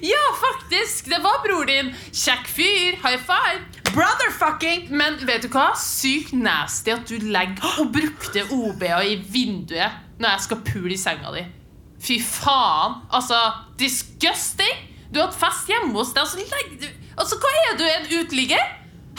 [0.03, 1.11] Ja, faktisk!
[1.13, 1.93] Det var bror din.
[2.13, 2.99] Kjekk fyr.
[3.05, 3.63] High five.
[3.95, 4.89] Brotherfucking!
[4.91, 5.71] Men vet du hva?
[5.79, 11.01] Sykt nasty at du legger og brukte OB-er i vinduet når jeg skal pule i
[11.01, 11.47] senga di.
[12.01, 13.01] Fy faen.
[13.13, 13.39] Altså,
[13.81, 14.87] disgusting!
[15.11, 16.91] Du har hatt fest hjemme hos deg, og så legger du
[17.21, 18.63] Altså, hva er du, en uteligger?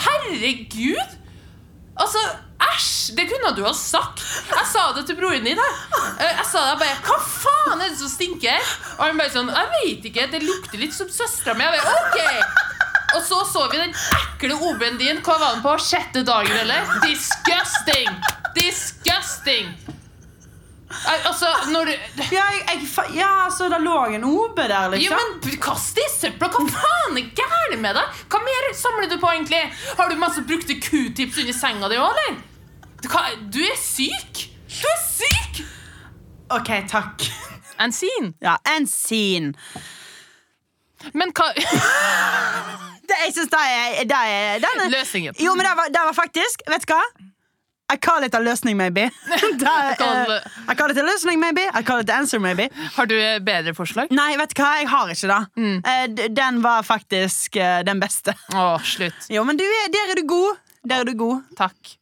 [0.06, 1.18] Herregud!
[2.02, 2.22] Altså,
[2.72, 3.16] æsj!
[3.18, 4.22] Det kunne du ha sagt.
[4.50, 5.60] Jeg sa det til broren din.
[5.60, 5.78] Jeg,
[6.22, 8.60] Eh, jeg sa det bare Hva faen er det som stinker?
[8.98, 10.28] Og han bare sånn Jeg vet ikke.
[10.32, 11.66] Det lukter litt som søstera mi.
[11.66, 15.20] Jeg ok Og så så vi den ekle OB-en din.
[15.26, 15.74] Hva var den på?
[15.84, 16.86] Sjette dagen, eller?
[17.06, 18.10] Disgusting!
[18.56, 19.74] Disgusting!
[20.92, 21.92] Al- Altså, når du
[22.36, 25.18] Ja, jeg, jeg, ja, altså, det lå en OB der, jo, liksom.
[25.46, 26.50] men Kast det i søpla!
[26.54, 28.22] Hva faen er gærent med deg?
[28.32, 29.62] Hva mer samler du på, egentlig?
[29.98, 32.42] Har du masse brukte q-tips under senga di òg, eller?
[33.02, 33.10] Du,
[33.58, 34.46] du er syk!
[34.68, 35.64] Du er syk!
[36.52, 37.24] Ok, takk.
[37.82, 38.34] En sin.
[38.44, 39.54] Ja, en scene.
[41.18, 41.48] Men hva
[43.10, 45.36] Det, jeg syns det er, det er den er, Løsningen.
[45.42, 47.02] Jo, men det var, det var faktisk Vet du hva?
[47.92, 49.10] I call it a løsning, maybe.
[49.60, 51.66] Det er, call eh, I call it a løsning, maybe.
[51.74, 52.70] I call it the answer, maybe.
[52.96, 54.12] Har du eh, bedre forslag?
[54.16, 54.74] Nei, vet du hva?
[54.80, 55.40] Jeg har ikke det.
[55.60, 55.80] Mm.
[55.86, 58.36] Uh, Den var faktisk uh, den beste.
[58.56, 59.28] Å, slutt.
[59.36, 60.62] Jo, men du er, der er du god.
[60.88, 61.44] Der er du god.
[61.60, 61.98] Takk.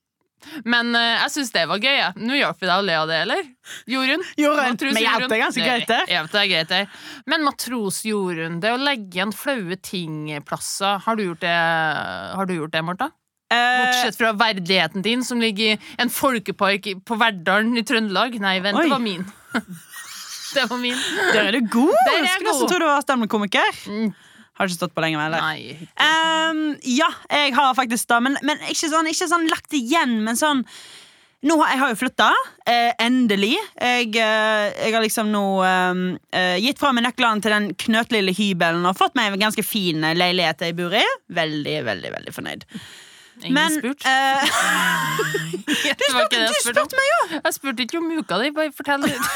[0.63, 1.95] Men eh, jeg syns det var gøy.
[1.97, 2.09] Ja.
[2.17, 3.49] Nå hjalp vi deg å le av det, eller?
[3.91, 4.23] Jorunn?
[4.39, 5.29] Jorunn, Matros men hjelp, Jorunn.
[5.29, 5.99] det er ganske greit, det.
[6.13, 6.81] Ja, det greit, det.
[7.29, 11.57] Men matros Jorunn, det å legge igjen flaue ting-plasser, har du gjort det,
[12.39, 13.09] har du gjort det Martha?
[13.49, 18.37] Eh, Bortsett fra verdigheten din, som ligger i en folkepark på Verdalen i Trøndelag.
[18.43, 18.85] Nei, vent, Oi.
[18.85, 19.25] det var min.
[20.55, 21.03] det var min.
[21.33, 21.95] der er du god.
[22.05, 23.83] Der er jeg Skulle nesten tro du var standup-komiker.
[23.89, 24.13] Mm.
[24.59, 25.35] Har ikke stått på lenge, vel?
[25.39, 25.89] Nei.
[26.03, 30.39] Ehm, ja, jeg har faktisk det, men, men ikke, sånn, ikke sånn lagt igjen, men
[30.39, 30.65] sånn
[31.47, 32.25] nå har, Jeg har jo flytta,
[32.67, 33.53] eh, endelig.
[33.79, 36.01] Jeg, eh, jeg har liksom nå eh,
[36.35, 40.03] eh, gitt fra meg nøklene til den knøttlille hybelen og fått meg en ganske fin
[40.03, 41.05] eh, leilighet jeg bor i.
[41.31, 42.67] Veldig, veldig, veldig fornøyd.
[43.43, 44.03] Ingen Men spurt.
[45.87, 46.55] jeg du spurte om.
[46.59, 47.19] spurte meg jo!
[47.37, 48.51] Jeg spurte ikke om uka di.
[48.55, 49.29] Bare fortell litt.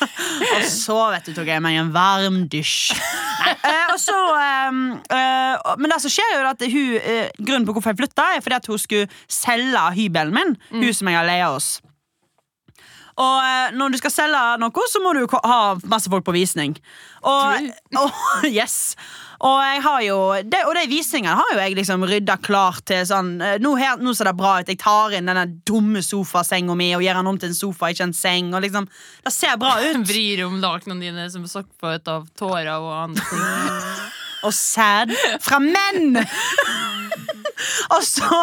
[0.54, 2.92] Og så vet du, tok jeg meg en varm dusj.
[3.44, 4.78] Eh, og så um,
[5.12, 8.44] uh, Men det som skjer, er jo at hun, grunnen på hvorfor jeg flytta, er
[8.44, 10.54] fordi at hun skulle selge hybelen min.
[10.74, 11.76] Hun som jeg har leia hos.
[13.20, 16.74] Og når du skal selge noe, så må du ha masse folk på visning.
[17.22, 17.70] Og,
[18.02, 18.96] og yes
[19.42, 23.56] Og jo det, Og de visningene har jo jeg liksom rydda klart til sånn eh,
[23.62, 24.70] Nå, her, nå ser det bra ut.
[24.70, 28.08] Jeg tar inn denne dumme sofasenga mi og gjør den om til en sofa, ikke
[28.08, 28.52] en seng.
[28.54, 28.88] Og liksom,
[29.24, 30.02] Det ser bra ut.
[30.10, 33.34] Vrir om lakenene dine som er sokkfødt av tårer og annet.
[34.46, 36.18] og sæd fra menn!
[37.94, 38.40] og så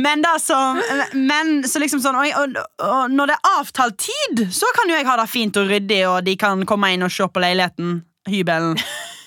[0.00, 0.78] Men da som
[1.12, 4.96] Men så liksom sånn og, og, og når det er avtalt tid, så kan jo
[4.96, 8.00] jeg ha det fint og ryddig, og de kan komme inn og se på leiligheten.
[8.30, 8.78] Hybelen.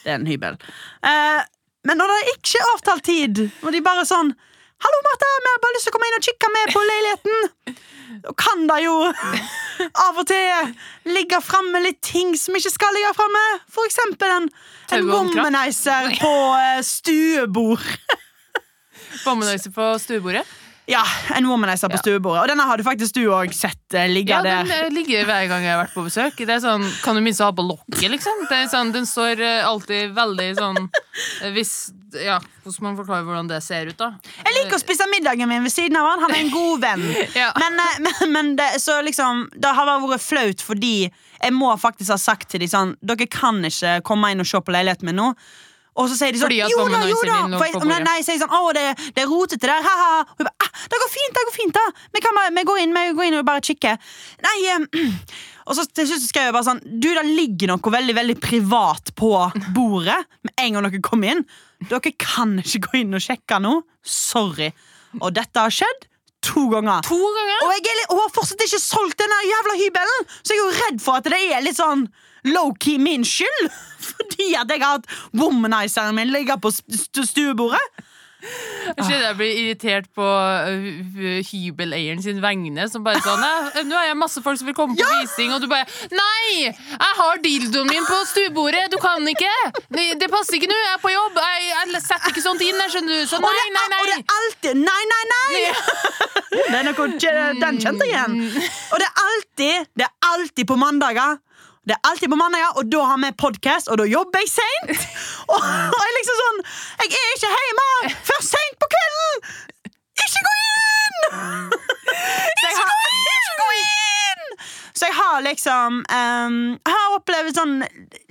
[0.06, 0.58] Det er en hybel.
[1.02, 1.42] Eh,
[1.86, 4.34] men når det ikke er avtalt tid, og de bare sånn
[4.76, 7.78] 'Hallo, Martha, vi har bare lyst til å komme inn og kikke med på leiligheten.'
[8.26, 8.94] Da kan det jo
[10.06, 10.76] av og til
[11.10, 13.42] ligge framme litt ting som ikke skal ligge framme.
[13.72, 14.50] For eksempel en,
[14.94, 17.88] en womanizer på eh, stuebord.
[19.26, 20.46] Womanizer på stuebordet.
[20.88, 21.02] Ja,
[21.36, 22.02] En womanizer på Ja.
[22.04, 22.44] stuebordet.
[22.44, 24.64] Og denne har du faktisk du òg sett eh, ligge Ja, der.
[24.64, 26.38] den eh, ligger hver gang jeg har vært på besøk.
[26.38, 28.46] Det er sånn, Kan du minst ha på lokket, liksom?
[28.50, 30.90] Det er sånn, den står eh, alltid veldig sånn
[31.56, 34.12] Hvis Ja, hvordan man forklarer hvordan det ser ut, da?
[34.46, 36.22] Jeg liker å spise middagen min ved siden av han.
[36.24, 37.04] Han er en god venn.
[37.36, 37.50] Ja.
[37.60, 42.18] Men, men, men det, så liksom, det har vært flaut fordi jeg må faktisk ha
[42.22, 45.34] sagt til dem sånn Dere kan ikke komme inn og se på leiligheten min nå.
[45.96, 47.42] Og så sier de sånn Jo da, jo da!
[47.56, 49.84] For på nei, sier sånn Å, det, det er rotete der.
[49.86, 50.24] Ha-ha.
[50.26, 51.86] Og jeg bare, ah, det går fint, det går fint, da.
[52.16, 54.16] Vi, kan vi går inn vi går inn og bare kikker.
[54.46, 55.06] Nei eh,
[55.66, 59.14] Og så til slutt skrev jeg bare sånn Du, det ligger noe veldig veldig privat
[59.18, 59.32] på
[59.74, 61.46] bordet med en gang dere kommer inn.
[61.90, 63.80] Dere kan ikke gå inn og sjekke nå.
[64.06, 64.70] Sorry.
[65.22, 66.06] Og dette har skjedd
[66.46, 67.02] to ganger.
[67.08, 67.66] To ganger?
[67.66, 70.30] Og jeg er og har fortsatt ikke solgt den jævla hybelen!
[70.44, 72.06] Så jeg er jo redd for at det er litt sånn
[72.46, 73.70] low-key min skyld.
[74.10, 77.82] Fordi at jeg har hatt womanizeren min ligge på st- st- stuebordet.
[78.86, 82.84] Jeg jeg blir irritert på uh, hybeleieren sin vegne.
[82.92, 83.42] Som bare sånn
[83.90, 86.68] Nå er jeg masse folk som vil komme på visning, og du bare Nei!
[86.68, 88.84] Jeg har dildoen min på stuebordet!
[88.94, 89.50] Du kan ikke!
[89.90, 90.78] Det passer ikke nå!
[90.78, 91.40] Jeg er på jobb!
[91.42, 92.84] Jeg, jeg setter ikke sånt inn!
[92.94, 93.26] Skjønner du.
[93.34, 95.66] Så nei, nei, er- Og det er alltid Nei, nei, nei!
[96.86, 97.10] Noe,
[97.66, 98.38] den kjente jeg igjen.
[98.94, 101.40] Og det er alltid Det er alltid på mandager.
[101.86, 105.04] Det er alltid på mandager, og da har vi podkast, og da jobber jeg seint.
[105.54, 106.62] Og, og jeg liksom sånn
[107.04, 109.44] Jeg er ikke hjemme før seint på kvelden!
[110.24, 111.20] Ikke gå inn!
[112.64, 113.28] Ikke gå inn!
[113.36, 114.48] Ikke gå inn!
[114.96, 116.58] Så jeg har liksom um,
[116.90, 117.76] har opplevd sånn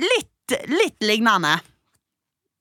[0.03, 1.55] litt, litt lignende.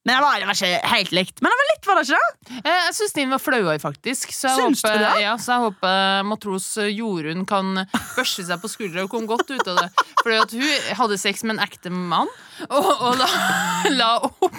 [0.05, 1.37] Men det var, det var ikke helt likt.
[1.41, 2.57] Men det var litt, var det ikke det?
[2.67, 4.33] Eh, Jeg syns din var flauere, faktisk.
[4.35, 5.11] Så jeg Syns du det?
[5.23, 7.69] Ja, så jeg håper matros Jorunn kan
[8.17, 9.87] børste seg på skuldra og komme godt ut av det.
[10.19, 12.27] Fordi at hun hadde sex med en ekte mann,
[12.67, 13.29] og, og la,
[14.01, 14.51] la opp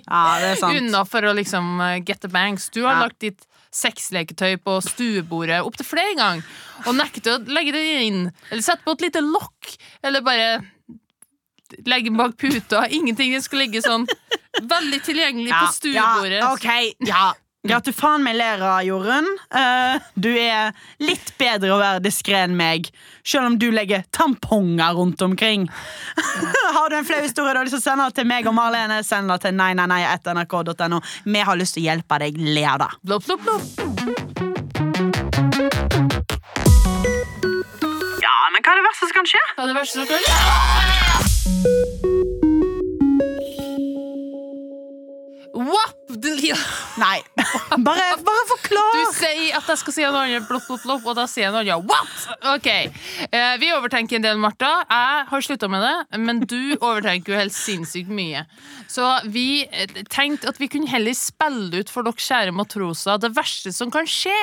[0.00, 2.68] Ja, unna for å liksom eh, get the banks.
[2.74, 3.06] Du har Ja.
[3.06, 6.42] lagt ditt sexleketøy på stuebordet opptil flere ganger
[6.88, 10.48] og nekter å legge det inn, eller sette på et lite lokk, eller bare
[11.86, 12.86] legge den bak puta.
[12.88, 14.08] Ingenting den skal ligge sånn
[14.60, 16.40] veldig tilgjengelig på stuebordet.
[16.40, 17.28] Ja, ok, ja.
[17.68, 19.26] Gratulerer, Jorunn.
[19.52, 22.88] Uh, du er litt bedre å være diskré enn meg,
[23.20, 25.68] selv om du legger tamponger rundt omkring.
[26.76, 29.02] har du en flau historie du har lyst til å sende til meg og Marlene,
[29.04, 31.04] send det til nei, nei, nei, nrk.no.
[31.28, 32.40] Vi har lyst til å hjelpe deg.
[32.40, 32.92] Le av det.
[33.04, 34.29] Blopp, blopp, blopp.
[39.00, 39.40] Verste som kan skje?
[39.56, 40.18] Er det verste som kan
[45.70, 45.99] Wap!
[46.16, 46.30] Du
[47.00, 47.20] Nei,
[47.86, 48.96] bare, bare forklar.
[49.14, 51.62] sier at jeg skal si noe annet, blopp, blopp, blopp, og da sier jeg noe
[51.62, 51.86] annet.
[51.86, 52.26] What?!
[52.56, 52.68] Ok,
[53.30, 54.70] eh, Vi overtenker en del, Martha.
[54.90, 58.42] Jeg har slutta med det, men du overtenker jo helt sinnssykt mye.
[58.90, 63.30] Så vi eh, tenkte at vi kunne heller spille ut for dere kjære matroser det
[63.36, 64.34] verste som kan skje,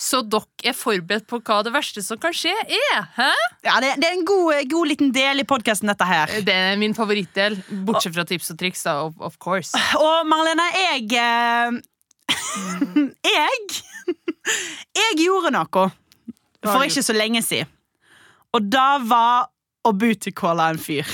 [0.00, 3.04] så dere er forberedt på hva det verste som kan skje, er.
[3.18, 3.28] Hæ?
[3.66, 6.32] Ja, det, det er en god, god liten del i podkasten, dette her.
[6.46, 9.76] Det er min favorittdel, bortsett fra tips og triks, da, of, of course.
[10.00, 11.09] Og Marlene, jeg
[13.34, 13.58] Jeg
[14.96, 15.90] Jeg gjorde noe
[16.60, 17.66] for ikke så lenge siden.
[18.52, 19.48] Og da var
[19.86, 21.08] å bootycalle en fyr.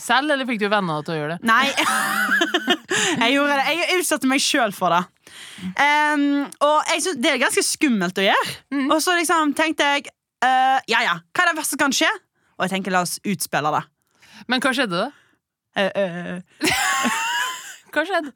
[0.00, 1.44] Selv, eller fikk du venner til å gjøre det?
[1.48, 1.68] Nei.
[3.22, 3.74] jeg gjorde det.
[3.76, 5.02] Jeg utsatte meg sjøl for det.
[5.76, 8.54] Um, og jeg synes det er ganske skummelt å gjøre.
[8.88, 10.00] Og så liksom tenkte jeg
[10.44, 12.10] uh, ja ja, hva er det verste som kan skje?
[12.56, 13.82] Og jeg tenker la oss utspille det.
[14.50, 15.08] Men hva skjedde, da?
[15.72, 16.36] Uh, eh,
[17.92, 18.30] Hva skjedde?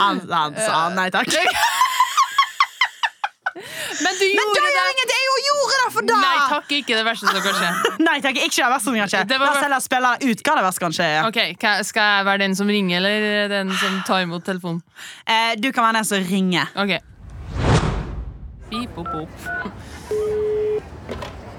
[0.00, 1.26] han, han sa nei takk.
[3.56, 4.92] Men du Men gjorde det gjør det!
[4.92, 5.22] ingenting!
[5.26, 6.16] Jeg gjorde det for da!
[6.20, 7.70] Nei takk, ikke det verste som kan skje.
[8.08, 9.22] Nei takk, ikke det verste som kan skje.
[9.30, 11.06] Det var La oss heller spille ut hva det verste kan skje.
[11.30, 14.82] Ok, ka- Skal jeg være den som ringer, eller den som tar imot telefonen?
[15.24, 16.68] Eh, du kan være den som ringer.
[16.76, 16.92] Ok.
[18.68, 19.30] Pip, pop, pop.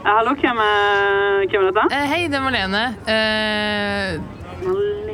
[0.06, 1.88] hallo, hvem er, hvem er dette?
[1.98, 2.86] Eh, hei, det er Marlene.
[3.10, 4.22] Eh,
[4.62, 5.07] Malene.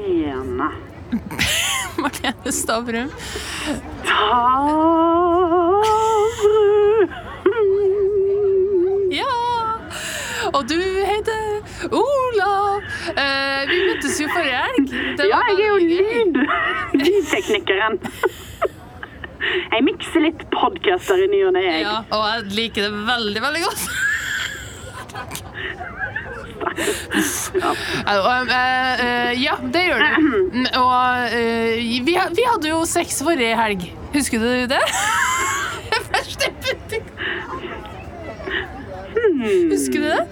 [2.03, 3.09] Marlene Stavrum.
[9.13, 9.33] Ja!
[10.53, 12.53] Og du heter Ola.
[13.13, 14.95] Eh, vi møttes jo forrige helg.
[15.23, 16.39] Ja, jeg er jo lyd,
[16.99, 17.99] lydteknikeren.
[19.43, 21.83] Jeg mikser litt podcaster i ny og ne, jeg.
[21.85, 23.81] Ja, og jeg liker det veldig, veldig godt.
[27.53, 27.71] Ja,
[28.41, 30.09] eh, eh, ja, det gjør du.
[30.53, 33.81] Mm, Og eh, vi, vi hadde jo sex forrige helg.
[34.13, 34.83] Husker du det?
[36.13, 36.97] Første putte.
[39.71, 40.23] Husker du det?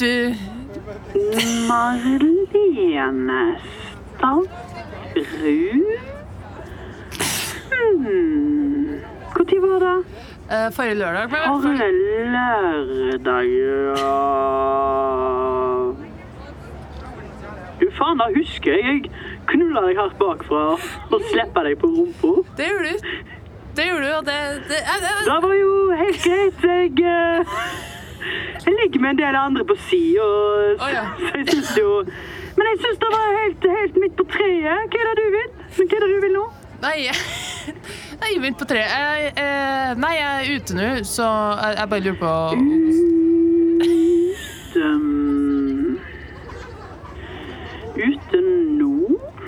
[0.00, 0.12] Du
[1.68, 3.40] Marlene
[4.16, 4.46] Stavrum?
[5.16, 5.76] Eh,
[10.76, 11.90] forrige lørdag ble det Forrige
[12.34, 14.16] lørdag, ja
[17.80, 19.12] Du faen, da husker jeg jeg
[19.50, 22.32] knulla deg hardt bakfra og slippa deg på rumpa.
[22.58, 22.96] Det gjorde du.
[23.76, 26.64] Det gjorde du, og det, det, det, det Det var jo helt greit.
[26.64, 27.54] Jeg, eh,
[28.66, 31.04] jeg ligger med en del andre på si, og oh, ja.
[31.34, 32.02] jeg syns jo
[32.56, 34.90] Men jeg syns det var helt, helt midt på treet.
[34.90, 35.52] Hva er det du vil?
[35.76, 36.44] Hva er det du vil nå?
[36.80, 37.10] Nei,
[38.22, 38.88] nei, midt på treet.
[38.88, 41.26] Jeg, eh, nei, jeg er ute nå, så
[41.60, 42.32] jeg, jeg bare lurer på
[44.80, 45.98] Um,
[47.96, 48.90] ute nå?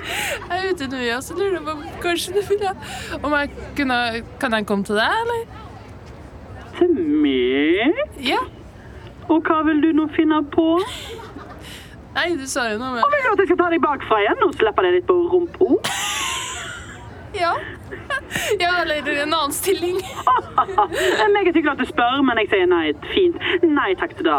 [0.02, 2.72] Jeg er ute nå, ja, så lurer jeg på kanskje du vil ha
[3.22, 3.98] Om jeg kunne
[4.42, 5.46] Kan jeg komme til deg, eller?
[6.80, 8.02] Til meg?
[8.26, 8.42] Ja.
[9.30, 10.66] Og hva vil du nå finne på?
[12.16, 14.42] Nei, du sa jo noe med Vil du at jeg skal ta deg bakfra igjen
[14.48, 15.70] og slippe deg litt på rumpa?
[17.34, 17.54] Ja.
[18.60, 20.00] Ja, eller en annen stilling.
[20.92, 22.92] Det er meget hyggelig at du spør, men jeg sier nei.
[23.12, 23.36] Fint.
[23.68, 24.38] Nei takk til det.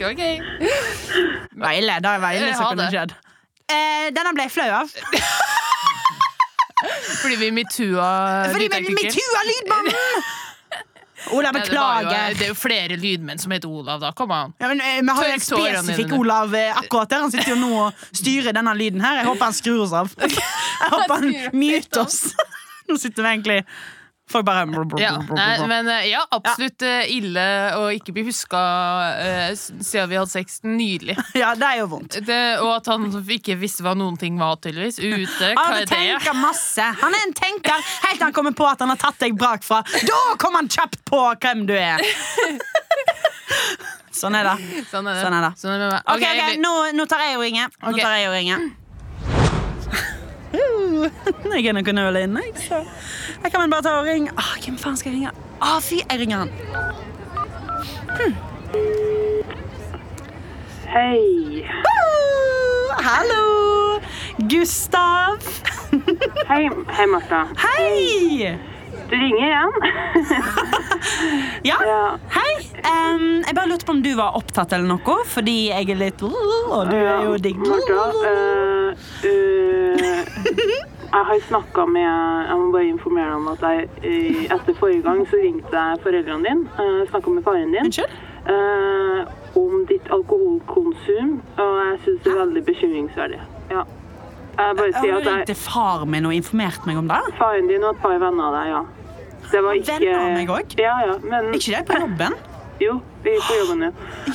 [0.00, 0.22] OK.
[1.64, 2.92] Veile, det er veile Jeg som kunne det.
[2.94, 3.10] skjedd.
[3.70, 4.88] Eh, denne ble jeg flau av.
[7.20, 8.52] Fordi vi metoo-lydteknikken?
[8.54, 9.30] Fordi vi metoo
[11.28, 12.10] av beklager.
[12.10, 14.12] Det, jo, det er jo flere lydmenn som heter Olav, da.
[14.16, 14.54] Kom an.
[14.58, 16.12] Ja, men, eh, vi har jo en spesifikk.
[16.18, 17.24] Olav eh, akkurat der.
[17.26, 19.20] Han sitter jo nå og styrer denne lyden her.
[19.20, 20.12] Jeg håper han skrur oss av.
[20.80, 22.22] Jeg håper han myter oss.
[22.90, 23.58] Nå sitter vi egentlig
[24.30, 24.62] Folk bare
[25.02, 27.00] Ja, nei, men eh, ja, absolutt ja.
[27.10, 27.44] ille
[27.78, 30.60] å ikke bli huska uh, siden vi hadde sex.
[30.66, 31.16] Nydelig.
[31.40, 32.18] Ja, det er jo vondt.
[32.26, 35.00] Det, og at han ikke visste hva noen ting var, tydeligvis.
[35.00, 35.52] Ute.
[35.56, 35.90] Hva Han er
[36.20, 36.34] det?
[36.40, 36.86] masse.
[37.00, 39.82] Han er en tenker helt til han kommer på at han har tatt deg bakfra.
[40.06, 42.02] Da kommer han kjapt på hvem du er.
[44.20, 44.84] Sånn er det.
[44.90, 45.22] Sånn er det.
[45.24, 45.50] Sånn er det.
[45.60, 46.02] Sånn er det med meg.
[46.04, 47.70] Ok, Ok, ok, vi- nå, nå tar jeg og ringer.
[47.82, 48.68] Nå tar jeg og ringer.
[50.50, 51.06] Uh,
[51.54, 52.80] Jeg er noe nøl inne, jeg, så
[53.42, 54.32] jeg kan vel bare ta og ringe.
[54.38, 55.32] Åh, hvem faen skal jeg ringe?
[55.62, 56.50] Å, fy, jeg ringer han.
[60.90, 61.62] Hei.
[61.86, 63.44] Uh, hallo!
[64.50, 65.38] Gustav.
[66.48, 66.64] Hei,
[66.96, 67.44] hei Martha.
[67.60, 68.58] Hei!
[69.10, 69.72] Du ringer igjen?
[71.62, 72.18] Ja, Ja.
[72.32, 72.52] hei.
[72.90, 76.22] Um, jeg bare lurte på om du var opptatt eller noe, fordi jeg er litt
[76.24, 76.30] uh,
[76.76, 77.58] Og du er jo digg.
[77.60, 78.92] Martha, uh,
[79.26, 80.00] uh,
[81.10, 85.24] jeg har snakka med Jeg må bare informere om at jeg eh, etter forrige gang
[85.30, 86.68] så ringte jeg foreldrene dine.
[86.78, 87.90] Uh, snakka med faren din.
[88.50, 89.18] Eh,
[89.58, 93.40] om ditt alkoholkonsum, og jeg syns det er veldig bekymringsverdig.
[93.74, 93.82] Ja.
[94.60, 97.18] Jeg bare sier at jeg, til far min og informert meg om det.
[97.38, 98.80] faren din og et par venner av deg, ja.
[99.50, 100.78] Det var ikke Venner av meg òg.
[100.78, 102.38] Ja, ja, men ikke det på jobben?
[102.80, 103.88] Jo, vi er på jobben ja.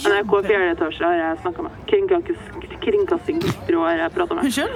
[0.05, 1.79] NRK fjerde etasje har jeg snakka med.
[2.83, 4.45] Kringkastingsbyrå har jeg prata med.
[4.45, 4.75] Unnskyld?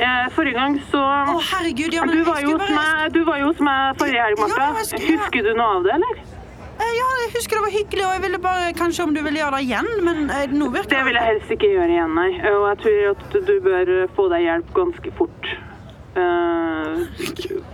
[0.00, 3.42] Eh, forrige gang så Å, herregud, ja, men du var, jo hos meg, du var
[3.42, 4.60] jo hos meg forrige helg, Martha.
[4.70, 5.04] Ja, husker...
[5.10, 6.22] Husker du noe av det, eller?
[6.80, 9.42] Eh, Ja, jeg husker det var hyggelig, og jeg ville bare kanskje om du ville
[9.42, 12.30] gjøre det igjen, men eh, nå virker Det vil jeg helst ikke gjøre igjen, nei.
[12.54, 15.52] Og jeg tror at du bør få deg hjelp ganske fort.
[16.16, 16.69] Eh,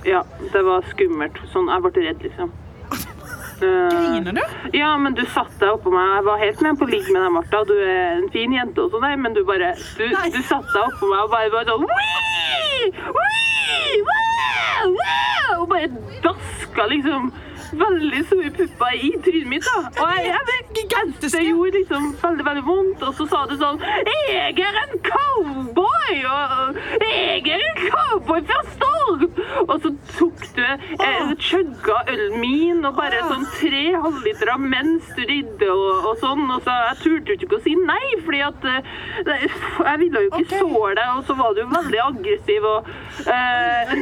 [0.05, 1.39] ja, det var skummelt.
[1.53, 2.55] Sånn, jeg ble redd, liksom.
[3.57, 4.41] Eh, Griner du?
[4.77, 6.11] Ja, men du satte deg oppå meg.
[6.19, 7.63] Jeg var helt med på å ligge med deg, Martha.
[7.65, 11.09] Du er en fin jente og sånn, men du bare Du, du satte deg oppå
[11.09, 12.91] meg og bare, bare sånn «Wii!
[13.17, 14.03] Wii!
[14.11, 14.99] Wow!
[14.99, 15.89] Wow!» Og bare
[16.27, 17.31] daska liksom
[17.73, 19.91] veldig store pupper i trynet mitt, da.
[20.03, 23.05] Og jeg, jeg, jeg, det gjorde liksom veldig, veldig vondt.
[23.07, 26.21] Og så sa du sånn Jeg er en cowboy!
[26.31, 29.27] Og jeg er en cowboy fra Stord!
[29.67, 35.23] Og så tok du eh, chugga ølen min og bare sånn tre halvliter mens du
[35.29, 36.45] ridde og, og sånn.
[36.55, 38.93] Og så jeg turte jo ikke å si nei, fordi at eh,
[39.27, 40.61] Jeg ville jo ikke okay.
[40.63, 42.91] såre deg, og så var du veldig aggressiv og
[43.33, 43.95] eh,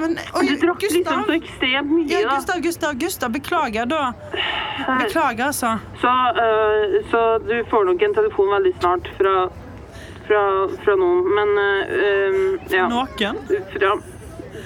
[0.00, 2.36] Men, oi, Du drakk liksom så ekstremt mye, Ja, da.
[2.36, 4.12] Gustav, Gustav, Gustav, beklager da.
[5.00, 5.78] Beklager, altså.
[6.00, 9.32] Så, uh, så du får nok en telefon veldig snart fra,
[10.28, 10.42] fra,
[10.84, 12.86] fra noen, men uh, ja.
[12.92, 13.40] Noen?
[13.74, 13.90] Fra,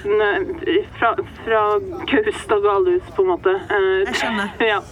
[0.05, 0.29] ne,
[0.99, 1.63] fra, fra
[2.11, 3.57] Gaustad galehus, på en måte.
[3.73, 4.53] Uh, Jeg skjønner.
[4.75, 4.83] Ja.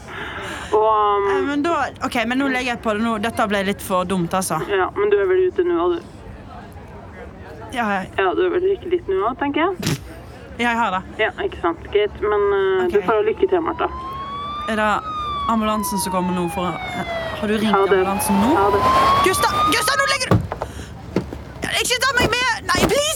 [0.73, 0.89] Og,
[1.29, 1.75] Eh, um, Men da,
[2.07, 3.19] ok, men nå legger jeg på det nå.
[3.21, 4.63] Dette ble litt for dumt, altså.
[4.73, 6.01] ja, men du er vel ute nå, og du?
[7.77, 9.99] Ja, jeg, Ja, du er vel ikke litt nå, tenker jeg?
[10.59, 11.03] Jeg har det.
[11.19, 11.79] Ja, ikke sant.
[11.93, 12.21] Greit.
[12.21, 13.01] Men uh, okay.
[13.01, 13.89] du får ha lykke til, Martha.
[14.69, 14.91] Er det
[15.53, 16.65] ambulansen som kommer nå for
[17.41, 18.53] Har du ringt ambulansen nå?
[18.57, 18.83] Ha det.
[19.27, 19.57] Gustav!
[19.75, 20.37] Gustav, nå legger du
[21.83, 22.71] Ikke ta meg med!
[22.71, 23.12] Nei, please!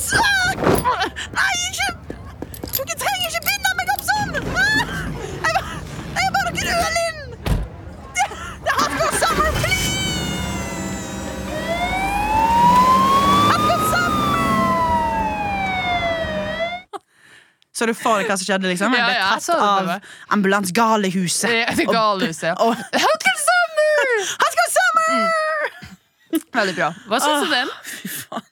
[17.76, 18.70] Så du for deg hva som skjedde?
[18.72, 18.94] liksom?
[18.96, 20.06] Jeg ble ja, tatt av meg.
[20.32, 21.50] ambulansegalehuset.
[21.52, 22.54] Det er galhuset, ja.
[22.64, 24.12] Og Hotel Summer!
[24.40, 25.10] Hot skal Summer!
[25.10, 26.46] sommer!
[26.56, 26.88] Veldig bra.
[27.10, 27.68] Hva syns du om den?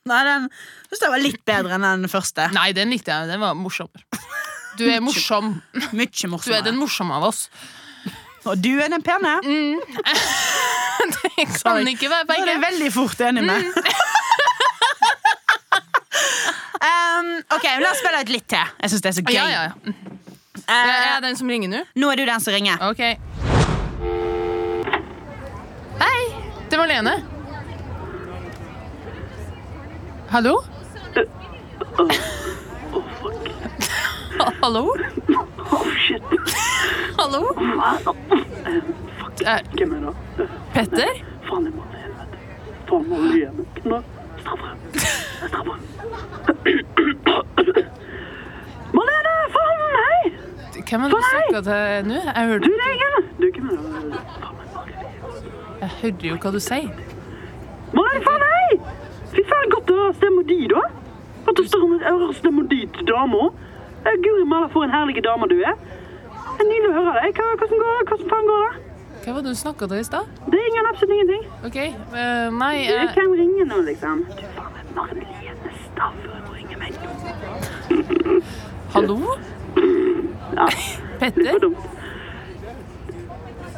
[0.08, 0.48] Nei, den
[0.88, 2.50] synes jeg var litt bedre enn den første.
[2.54, 3.30] Nei, den likte jeg.
[3.32, 4.04] Den var morsommere.
[4.78, 5.54] Du er morsom.
[5.96, 7.46] Mye Du er den morsomme av oss.
[8.44, 9.38] Og du er den pene.
[11.04, 13.72] Det kan ikke være Det er jeg veldig fort enig med.
[16.88, 18.73] um, ok, La oss spille ut litt til.
[18.83, 19.35] Jeg synes det er så gøy.
[19.37, 19.73] Ja, ja, ja.
[20.64, 21.81] Uh, Er jeg den som ringer nå?
[22.01, 22.77] nå er du den som ringer.
[22.88, 23.03] Ok.
[26.01, 26.20] Hei,
[26.70, 27.14] det var Lene.
[30.35, 30.55] Hallo?
[31.14, 31.29] Fuck.
[34.62, 34.83] Hallo?
[35.73, 36.23] Oh, shit.
[37.18, 37.42] Hallo?
[39.18, 39.42] Fuck,
[39.79, 40.49] Hvem er det?
[40.75, 41.12] Petter?
[41.49, 42.37] Faen, jeg må til helvete.
[42.88, 43.57] Faen, må du igjen.
[43.77, 44.01] Hvem da?
[44.40, 44.68] Straffe.
[45.47, 45.75] Straffe.
[48.94, 50.23] Marlene, faen, hei!
[50.88, 52.14] Hvem er det du snakker til nå?
[52.14, 52.68] Jeg Du, hørte.
[53.40, 54.44] Du, hvem er
[55.85, 56.87] jeg hører jo hva du sier.
[57.94, 58.77] Nei, faen, hei!
[59.35, 60.81] Fy faen, godt å høre stemmen din, da.
[61.44, 61.64] Godt å
[62.38, 63.51] stemme- din til dama.
[64.25, 65.75] Guri malla, for en herlig dame du er.
[65.75, 67.35] Det er Nydelig å høre deg.
[67.37, 68.05] Hvordan går?
[68.09, 68.73] Hvordan faen går det?
[69.25, 70.25] Hva var det du snakka til i stad?
[70.47, 71.44] Det er ingen absolutt ingenting.
[71.68, 71.79] Ok,
[72.12, 74.25] uh, nei Jeg eh, kan ringe nå, liksom.
[74.25, 78.40] Du, faen, det Marlene Stavrum ringer meg nå.
[78.94, 79.18] Hallo?
[80.55, 81.51] Ja, litt Petter?
[81.53, 81.85] for dumt.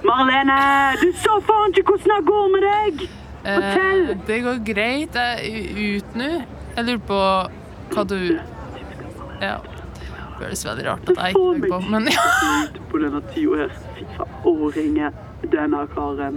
[0.07, 0.57] Marlene,
[1.01, 3.07] du sa faen ikke hvordan det går med deg!
[3.47, 4.03] Fortell!
[4.13, 5.17] Eh, det går greit.
[5.17, 6.29] Jeg er ute nå.
[6.77, 7.19] Jeg lurer på
[7.95, 8.19] hva du
[9.41, 9.57] Ja.
[10.37, 12.25] Det føles veldig rart at jeg ikke hører på, men ja.
[12.67, 13.71] Ut på denne tida her.
[13.97, 15.11] Fy faen, å ringe
[15.53, 16.37] denne karen.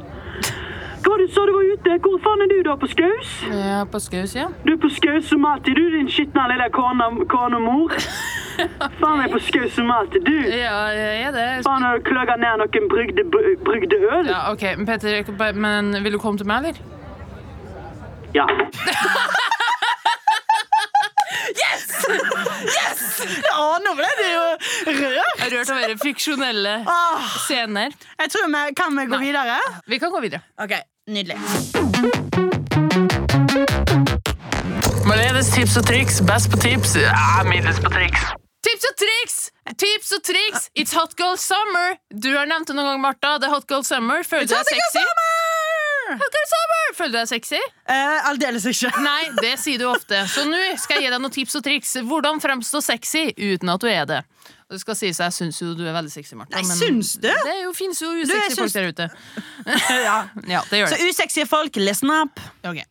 [1.09, 1.95] Hva du sa du var ute?
[2.05, 2.75] Hvor faen er du da?
[2.77, 3.29] På Skaus?
[3.49, 4.47] Ja, på Skaus, ja.
[4.65, 7.95] Du er på Skaus som alltid, du, din skitne lille kornemor.
[8.99, 10.35] Faen er på Skaus som alltid, du.
[10.53, 11.47] Ja, jeg er det.
[11.65, 13.25] Faen har du kløga ned noen brygde,
[13.65, 14.29] brygde øl?
[14.29, 16.97] Ja, ok, men Petter, bare- men vil du komme til meg, eller?
[18.37, 18.45] Ja.
[22.39, 24.43] Å, nå ble du jo
[24.99, 25.41] rørt!
[25.51, 27.93] Rørt over fiksjonelle Åh, scener.
[28.21, 29.25] jeg tror vi Kan vi gå Nei.
[29.27, 29.57] videre?
[29.89, 30.41] Vi kan gå videre.
[30.61, 30.73] Ok,
[31.09, 31.37] Nydelig.
[35.09, 36.19] Marlenes tips og triks.
[36.21, 36.93] Best på tips.
[37.01, 38.27] Ja, middels på triks.
[38.59, 39.37] Tips og triks!
[39.79, 40.67] Tips og triks!
[40.77, 41.95] It's hot girl summer!
[42.11, 43.37] Du har nevnt det noen gang, Martha.
[43.39, 44.21] Det er hot girl summer.
[44.27, 45.03] Føler du deg sexy?
[46.19, 46.83] Hot girl summer!
[46.99, 47.61] Føler du deg sexy?
[47.89, 48.91] Eh, Aldeles ikke.
[49.07, 50.21] Nei, det sier du ofte.
[50.29, 51.95] Så nå skal jeg gi deg noen tips og triks.
[52.11, 54.21] Hvordan fremstå sexy uten at du er det.
[54.69, 56.61] Og det skal sies, Jeg syns jo du er veldig sexy, Martha.
[56.61, 57.25] Nei, syns du?
[57.25, 59.09] Det jo, finnes jo usexy folk der ute.
[60.09, 60.17] Ja.
[60.53, 62.39] Ja, det gjør Så usexy folk, listen up.
[62.61, 62.85] Okay.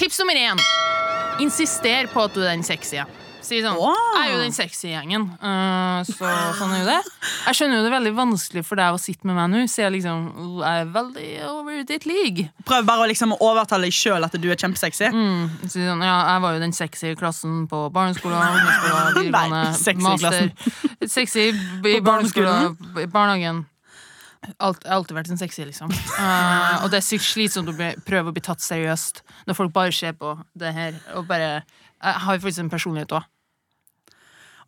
[0.00, 0.62] Tips nummer én.
[1.44, 3.04] Insister på at du er den sexy.
[3.48, 3.78] Si sånn.
[3.80, 3.96] Wow.
[4.12, 5.22] Jeg er jo den sexy gjengen.
[5.40, 6.98] Uh, så sånn er jo det.
[7.46, 9.86] Jeg skjønner jo det er veldig vanskelig for deg å sitte med meg nå, så
[9.86, 10.26] jeg liksom
[10.58, 12.48] jeg er veldig over ditt league.
[12.68, 15.08] Prøv bare å liksom overtale deg sjøl at du er kjempesexy.
[15.64, 19.96] Si sånn, ja, jeg var jo den sexy i klassen på barneskolen, ungdomsskolen, videregående, sexy
[19.96, 20.52] i master.
[21.18, 23.64] Sexy i barneskolen, i barnehagen.
[24.62, 25.92] Alt, jeg har alltid vært en sexy, liksom.
[26.18, 27.74] Uh, og det er sykt slitsomt å
[28.06, 31.00] prøve å bli tatt seriøst når folk bare ser på det her.
[31.16, 31.62] Og bare
[31.98, 33.26] Jeg har jo faktisk en personlighet òg.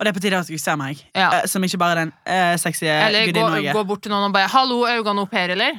[0.00, 1.00] Og det er på tide at du ser meg.
[1.12, 1.26] Ja.
[1.28, 3.88] uh, som ikke bare den uh, sexy Eller gå, gudinnen jeg gå er.
[3.90, 5.76] bort til noen og bare 'Hallo, øynene opp her', eller?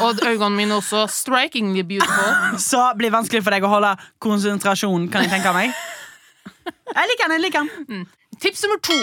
[0.00, 2.32] Og øynene mine er også strikingly beautiful.
[2.70, 3.92] Så blir det vanskelig for deg å holde
[4.24, 5.76] konsentrasjonen, kan jeg tenke meg.
[6.88, 7.36] Jeg liker den.
[7.36, 8.06] jeg liker den
[8.40, 8.96] Tips nummer to.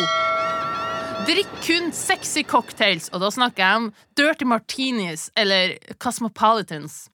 [1.25, 7.09] Drikk kun sexy cocktails, og da snakker jeg om dirty martinis eller cosmopolitans.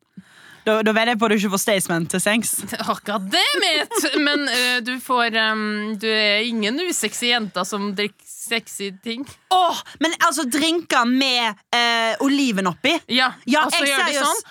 [0.65, 2.51] Da, da vet jeg på at du ikke får Staysman til sengs.
[2.79, 3.95] Akkurat det, mitt!
[4.21, 9.25] Men uh, du får um, Du er ingen usexy jenter som drikker sexy ting.
[9.53, 12.93] Åh, men altså drinker med uh, oliven oppi.
[13.09, 14.41] Ja, Ja, og så gjør du sånn.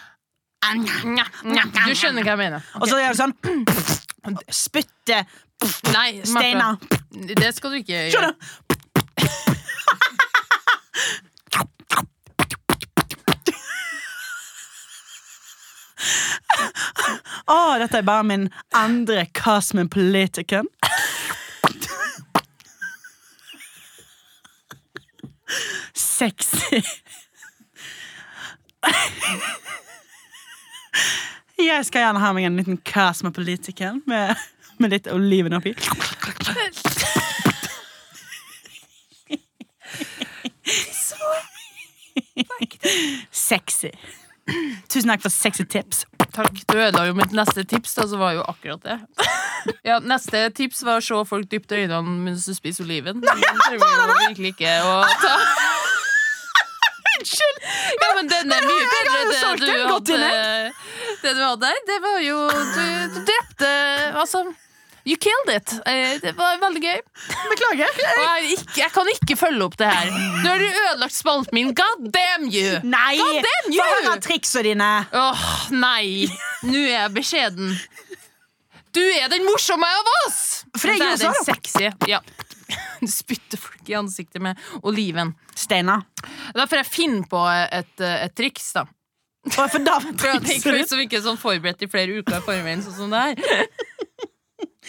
[1.87, 2.61] Du skjønner hva jeg mener.
[2.81, 3.35] Og så gjør du sånn
[4.53, 5.19] Spytte
[5.93, 6.73] Nei, Steiner.
[7.11, 8.11] Det skal du ikke gjøre.
[8.15, 8.35] Skjønner
[17.51, 20.69] Å, dette er bare min andre Cosmopolitican.
[25.95, 26.83] Sexy.
[31.61, 34.37] Jeg skal gjerne ha meg en liten Cosmopolitican med,
[34.79, 35.75] med litt oliven oppi.
[43.31, 43.91] Sexy.
[44.89, 46.05] Tusen takk for sexy tips.
[46.35, 46.63] Takk.
[46.67, 48.99] Du ødela jo mitt neste tips, da, så var jo akkurat det.
[49.85, 53.19] Ja, Neste tips var å se folk dypt i øynene mens du spiser oliven.
[53.21, 55.35] Den trenger jo virkelig ikke å ta.
[57.19, 57.59] Unnskyld!
[58.01, 60.21] Ja, men den er mye bedre enn det du hadde.
[61.21, 62.81] Det du hadde der, det var jo Du,
[63.13, 63.71] du drepte
[64.23, 64.45] Altså,
[65.11, 65.73] you killed it.
[65.91, 67.01] Eh, Det var veldig gøy.
[67.51, 68.01] Beklager.
[68.21, 70.11] Jeg, jeg kan ikke følge opp det her.
[70.15, 71.73] Nå har du ødelagt spalten min.
[71.75, 72.79] God damn you!
[72.87, 73.17] Nei!
[73.19, 73.81] God damn you!
[73.83, 74.91] Få høre triksene dine.
[75.25, 76.29] Åh, nei.
[76.69, 77.75] Nå er jeg beskjeden.
[78.95, 80.41] Du er den morsomme av oss!
[80.77, 81.91] For det Men er så jo den sexy.
[82.11, 82.23] Ja.
[83.01, 85.33] Du spytter folk i ansiktet med oliven.
[85.59, 85.97] Steina.
[86.55, 88.85] Da får jeg finne på et, et triks, da.
[89.55, 90.91] For da For at jeg trikset ditt.
[90.93, 93.65] som ikke er sånn forberedt i flere uker i forveien, sånn som det her.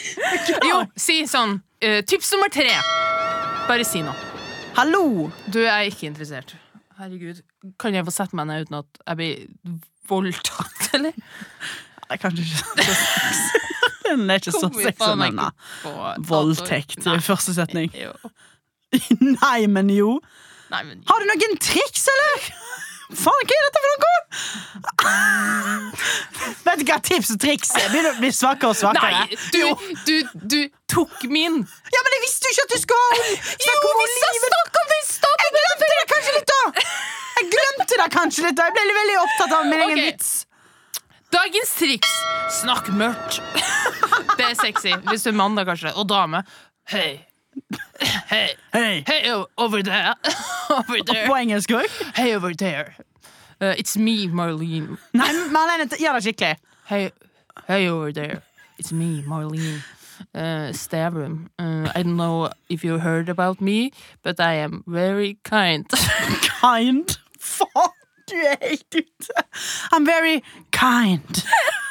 [0.69, 2.73] Jo, si sånn eh, Tips nummer tre.
[3.69, 4.15] Bare si noe.
[4.77, 5.29] Hallo!
[5.51, 6.55] Du er ikke interessert.
[6.99, 7.41] Herregud,
[7.81, 9.79] kan jeg få sette meg ned uten at jeg blir
[10.11, 11.15] voldtatt, eller?
[11.15, 13.67] Det er kanskje ikke så sexy.
[14.11, 15.49] Den er ikke så Kommer sexy faen som meg den da.
[15.51, 16.13] ikke på.
[16.31, 17.19] Voldtekt i Nei.
[17.23, 17.91] første setning.
[17.95, 18.11] Jo.
[19.39, 20.17] Nei, men jo.
[20.71, 22.49] Nei, men Har du noen triks, eller?
[23.11, 24.17] Faen, hva er dette for noe?
[26.65, 27.89] Vet du hva tips og triks er?
[27.91, 29.25] Begynner å bli svakere og svakere.
[29.25, 29.61] Nei, du,
[30.07, 30.15] du,
[30.53, 30.59] du
[30.91, 31.59] tok min.
[31.91, 33.09] Ja, men jeg visste jo ikke at du skulle
[33.65, 34.21] snakke om oliven.
[35.41, 36.61] Jeg glemte det kanskje litt, da!
[37.41, 38.69] Jeg glemte det kanskje litt, da.
[38.69, 40.31] Jeg ble veldig opptatt av min egen vits.
[41.31, 42.13] Dagens triks.
[42.61, 43.41] Snakk mørkt.
[44.37, 44.91] Det er sexy.
[45.09, 45.93] Hvis du er mann, da kanskje.
[45.99, 46.43] Og dame.
[46.91, 47.21] Hei.
[48.01, 48.49] Hei.
[48.73, 49.03] Hey.
[49.07, 50.15] Hey, over there.
[50.69, 51.27] Over there.
[51.27, 51.87] På engelsk òg?
[52.15, 52.95] Hey, over there.
[53.61, 54.97] Uh, it's me, Marlene.
[55.13, 56.55] Nei, Marlene, gjør det skikkelig.
[56.87, 57.11] Hey,
[57.67, 58.41] hey, over there.
[58.79, 59.83] It's me, Marlene.
[60.33, 61.49] Uh, Stavrum.
[61.59, 63.91] Uh, I don't know if you heard about me,
[64.23, 65.85] but I am very kind.
[66.61, 67.17] Kind.
[67.39, 67.91] Faen,
[68.29, 69.43] du er helt ute.
[69.91, 70.41] I'm very
[70.71, 71.43] kind.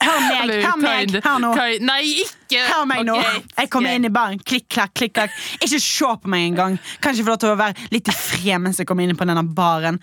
[0.00, 1.50] Hør meg, hør meg, hør nå.
[1.84, 3.18] Nei, ikke Hør meg nå.
[3.58, 4.40] Jeg kommer inn i baren.
[4.40, 5.34] Klikk, klakk, klikk, klakk.
[5.60, 6.78] Ikke se på meg engang.
[7.04, 9.44] Kanskje få lov til å være litt i fred mens jeg kommer inn på denne
[9.44, 10.00] baren.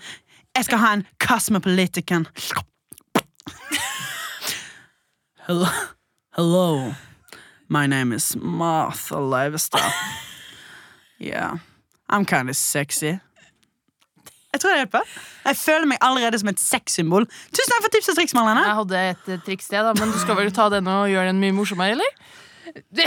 [0.54, 2.28] Jeg skal ha en Cosmopolitican.
[5.48, 5.66] Hello.
[6.36, 6.94] Hello.
[7.68, 9.92] My name is Martha Leivestad.
[11.18, 11.58] Yeah.
[12.08, 13.18] I'm kind of sexy.
[14.58, 15.10] Jeg tror det hjelper.
[15.46, 17.28] Jeg føler meg allerede som et sexsymbol.
[17.54, 18.64] Tusen takk for tips og triks, Marlene.
[18.66, 21.30] Jeg hadde et eh, triks til, da, men du skal vel ta den og gjøre
[21.30, 22.34] den mye morsommere, eller?
[22.92, 23.06] Det,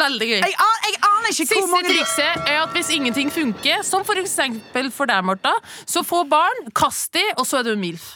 [0.00, 0.38] veldig gøy.
[0.38, 4.06] Jeg, an jeg aner ikke hvor Siste mange trikset er at hvis ingenting funker, som
[4.06, 5.52] for eksempel for deg, Martha,
[5.84, 8.06] så få barn, kast de, og så er du MILF.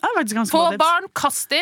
[0.00, 0.80] Det er faktisk ganske Få bra tips.
[0.82, 1.60] barn, kast de,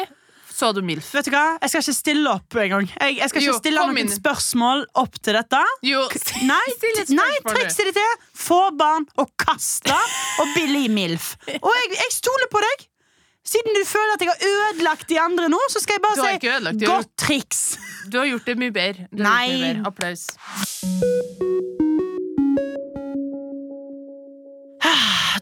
[0.58, 1.12] så du MILF.
[1.14, 1.44] Vet du hva?
[1.62, 2.88] Jeg skal ikke stille opp engang.
[2.90, 4.10] Jeg, jeg skal ikke Jo, stille noen inn.
[4.10, 5.60] spørsmål opp til dette.
[5.86, 6.02] Jo,
[6.48, 6.66] Nei,
[7.20, 9.94] nei trikset ditt er få barn og kaste
[10.42, 11.34] og billig MILF.
[11.64, 12.88] Og jeg, jeg stoler på deg.
[13.48, 16.50] Siden du føler at jeg har ødelagt de andre nå, så skal jeg bare si
[16.50, 17.62] ødelagt, godt triks.
[18.12, 19.08] Du har gjort det mye bedre.
[19.08, 19.58] Du har mye Nei.
[19.62, 19.88] bedre.
[19.88, 21.86] Applaus.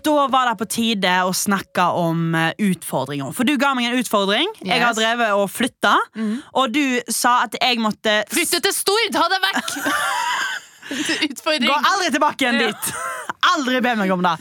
[0.07, 3.33] Da var det på tide å snakke om eh, utfordringer.
[3.35, 4.53] For du ga meg en utfordring.
[4.63, 5.97] Jeg har drevet og flytta,
[6.55, 9.19] og du sa at jeg måtte Flytte til Stord!
[9.19, 9.77] Ha det vekk!
[11.33, 11.67] Utfordring.
[11.67, 12.71] Gå aldri tilbake igjen Ja.
[12.71, 12.91] dit.
[13.57, 14.37] Aldri be meg om det.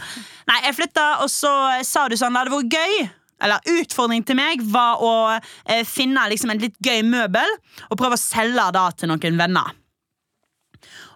[0.46, 1.52] Nei, jeg flytta, og så
[1.86, 3.10] sa du sånn Det hadde vært gøy.
[3.46, 7.58] Eller Utfordringen til meg var å eh, finne liksom en litt gøy møbel
[7.90, 9.74] og prøve å selge det til noen venner.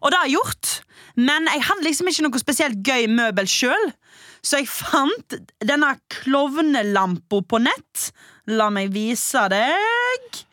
[0.01, 0.73] Og det har jeg gjort,
[1.19, 3.89] men jeg hadde liksom ikke noe spesielt gøy møbel sjøl.
[4.41, 8.11] Så jeg fant denne klovnelampa på nett.
[8.49, 10.45] La meg vise deg.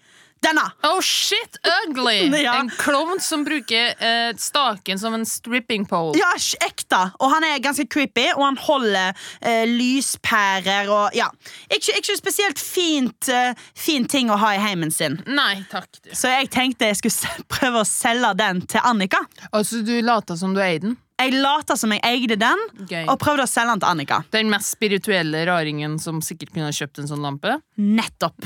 [0.44, 0.62] Denne.
[0.82, 1.56] Oh shit,
[1.86, 2.30] ugly!
[2.46, 2.58] Ja.
[2.60, 6.14] En klovn som bruker eh, staken som en stripping pole.
[6.18, 6.28] Ja,
[6.66, 6.98] ekte.
[7.18, 11.30] Og han er ganske creepy, og han holder eh, lyspærer og ja.
[11.72, 15.18] Ikke, ikke spesielt fint, eh, fin ting å ha i heimen sin.
[15.26, 15.88] Nei takk.
[16.02, 16.12] Du.
[16.14, 19.24] Så jeg tenkte jeg skulle prøve å selge den til Annika.
[19.50, 20.98] Altså, du later som du eier den?
[21.16, 22.60] Jeg lata som jeg eide den,
[22.90, 23.06] Gøy.
[23.08, 24.18] og prøvde å selge den til Annika.
[24.34, 27.54] Den mest spirituelle raringen som sikkert kunne ha kjøpt en sånn lampe?
[27.80, 28.44] Nettopp.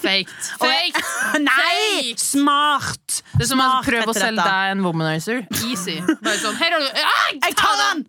[0.00, 0.32] Faked.
[0.62, 1.02] Faked!
[1.44, 2.14] Nei!
[2.16, 3.18] Smart!
[3.34, 5.42] Det er som å prøve å selge deg en womanizer.
[5.68, 5.98] Easy.
[6.24, 8.04] Bare sånn, her har du ah, Jeg tar den!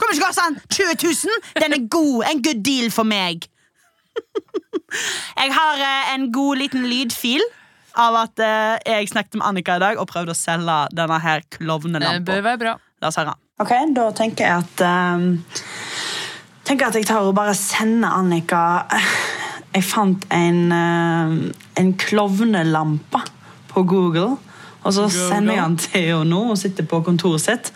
[0.00, 1.50] Kommer ikke koste den 20 000.
[1.60, 2.22] Den er god.
[2.30, 3.44] En good deal for meg.
[5.36, 7.44] Jeg har eh, en god liten lydfil
[8.00, 11.44] av at eh, jeg snakket med Annika i dag og prøvde å selge denne her
[11.44, 12.74] Det bør være bra.
[13.02, 13.34] La oss høre.
[13.62, 15.26] Ok, da tenker jeg at um,
[16.62, 18.62] Tenker at jeg tar og bare sender Annika
[19.74, 21.36] Jeg fant en, um,
[21.80, 23.24] en klovnelampe
[23.72, 24.36] på Google.
[24.82, 27.70] Og så sender jeg den til henne nå, hun sitter på kontoret sitt.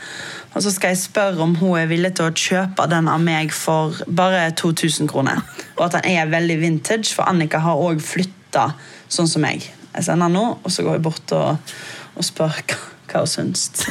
[0.53, 3.55] Og så skal jeg spørre om hun er villig til å kjøpe den av meg
[3.55, 5.41] for bare 2000 kroner.
[5.79, 8.69] Og at den er veldig vintage, for Annika har òg flytta
[9.09, 9.65] sånn som meg.
[9.95, 11.77] Jeg sender den nå, og så går jeg bort og,
[12.17, 13.87] og spør hva, hva hun syns.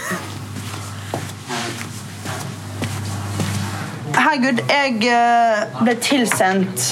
[4.15, 6.85] Herregud, jeg eh, ble tilsendt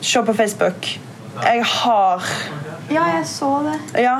[0.00, 0.86] Se på Facebook.
[1.40, 2.24] Jeg har
[2.90, 4.02] Ja, jeg så det.
[4.02, 4.16] Ja.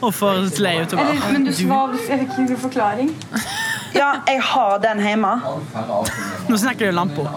[0.00, 3.12] Hvorfor lei ut Eller, men du svar, jeg fikk ikke noen forklaring.
[3.94, 5.32] ja, jeg har den hjemme.
[6.48, 7.28] Nå snakker du lampa.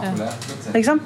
[0.73, 0.99] Liksom.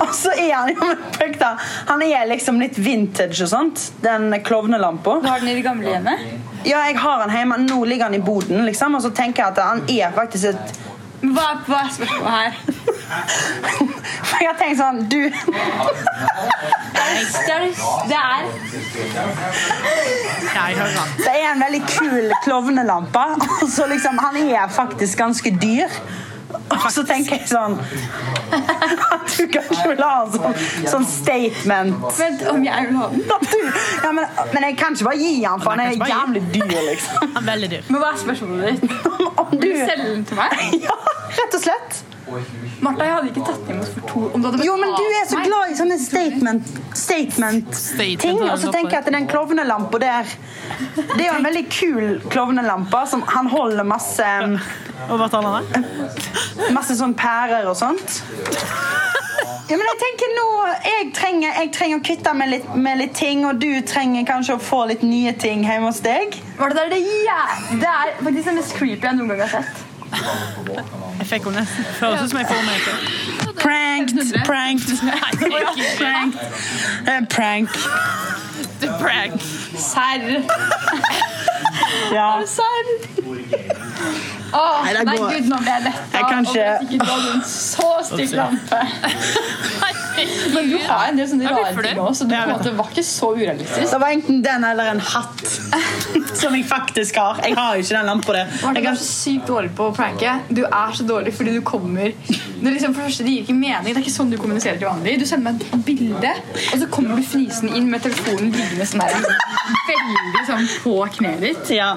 [0.00, 1.46] Og så er han jo med.
[1.90, 3.86] Han er liksom litt vintage og sånt.
[4.02, 5.20] Den klovnelampa.
[5.22, 6.55] Du har den i det gamle hjemmet?
[6.66, 7.56] Ja, jeg har den hjemme.
[7.62, 8.94] Nå ligger han i boden, liksom.
[8.94, 10.82] Og så tenker jeg at han er faktisk et
[11.22, 12.52] Hva, hva er spørsmålet her?
[14.26, 15.22] For jeg har tenkt sånn Du
[18.10, 18.42] Det er.
[21.22, 23.24] Det er en veldig kul klovnelampe.
[23.62, 25.90] Og så liksom Han er faktisk ganske dyr.
[26.66, 27.76] Og så tenker jeg sånn
[28.50, 30.56] At du kanskje vil ha en sånn,
[30.90, 32.00] sånn statement.
[32.18, 33.22] Vent, om jeg vil ha den?
[33.46, 33.58] Du,
[34.02, 36.42] ja, men, men jeg kan ikke bare gi han, for han er kan ikke jævlig
[36.54, 37.22] dyr, liksom.
[37.36, 37.86] Han er veldig dyr.
[37.90, 38.96] Men hva er spørsmålet ditt?
[39.42, 40.56] Om du du selger den til meg?
[40.86, 40.96] Ja,
[41.38, 42.00] rett og slett.
[42.82, 45.28] Martha, jeg hadde ikke tatt imot for to om du hadde Jo, men du er
[45.30, 47.76] så glad i sånne statement Statement-ting.
[47.78, 50.32] Statement og så tenker jeg at den klovnelampa der
[51.12, 53.04] Det er jo en veldig kul klovnelampe.
[53.06, 54.26] Som han holder masse
[55.06, 55.88] Og hva taler han?
[56.74, 58.18] Masse sånn pærer og sånt.
[59.66, 60.46] Ja, men jeg tenker nå
[60.86, 64.58] Jeg trenger, jeg trenger å kutte med litt, med litt ting, og du trenger kanskje
[64.58, 66.38] å få litt nye ting hjemme hos deg.
[66.58, 69.60] Var det der det ja, Det er faktisk det mest creepy jeg noen gang har
[69.60, 69.85] sett.
[71.18, 71.84] Jeg fikk henne nesten.
[71.98, 72.96] Føles ut som jeg får meg til.
[73.62, 74.98] Pranked, pranked,
[75.98, 76.38] pranked.
[77.08, 77.70] Eh, Prank.
[78.80, 79.40] The prank.
[79.76, 80.42] Serr.
[82.12, 82.30] Ja.
[82.46, 82.86] Serr.
[84.52, 86.04] Åh, Nei, nei, gud, nå ble jeg letta.
[86.12, 88.80] Jeg kan ikke- over at ikke du en så stygg lampe.
[90.54, 92.86] Men du har en del sånne rare ting også, så du, på en måte var
[92.92, 93.90] ikke så urealistisk.
[93.92, 95.42] Det var enten den eller en hatt.
[96.40, 97.40] Som jeg faktisk har.
[97.44, 98.46] Jeg har jo ikke den lampa der.
[98.62, 100.36] Jeg du er så sykt dårlig på å pranke.
[100.48, 103.56] Du er så dårlig fordi du kommer det, liksom, for det første, det gir ikke
[103.58, 103.92] mening.
[103.92, 105.18] Det er ikke sånn du kommuniserer til vanlig.
[105.20, 106.32] Du sender meg et bilde,
[106.72, 109.28] og så kommer du fnisende inn med telefonen liggende sånn der,
[109.90, 111.70] veldig sånn på kneet ditt.
[111.76, 111.90] Ja.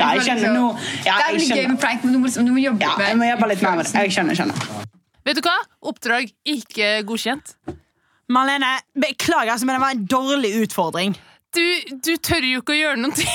[0.00, 0.76] ja, jeg kjenner noe
[1.06, 2.94] Ja, er jeg veldig gøy med prank, men du må, liksom, du må jobbe Ja,
[2.98, 4.04] med jeg må jobbe litt mer med det.
[4.04, 4.90] Jeg skjønner, skjønner.
[5.28, 5.56] Vet du hva?
[5.90, 7.54] Oppdrag ikke godkjent.
[8.30, 11.16] Marlene, beklager, altså, men det var en dårlig utfordring.
[11.56, 11.64] Du,
[12.06, 13.32] du tør jo ikke å gjøre noen ting.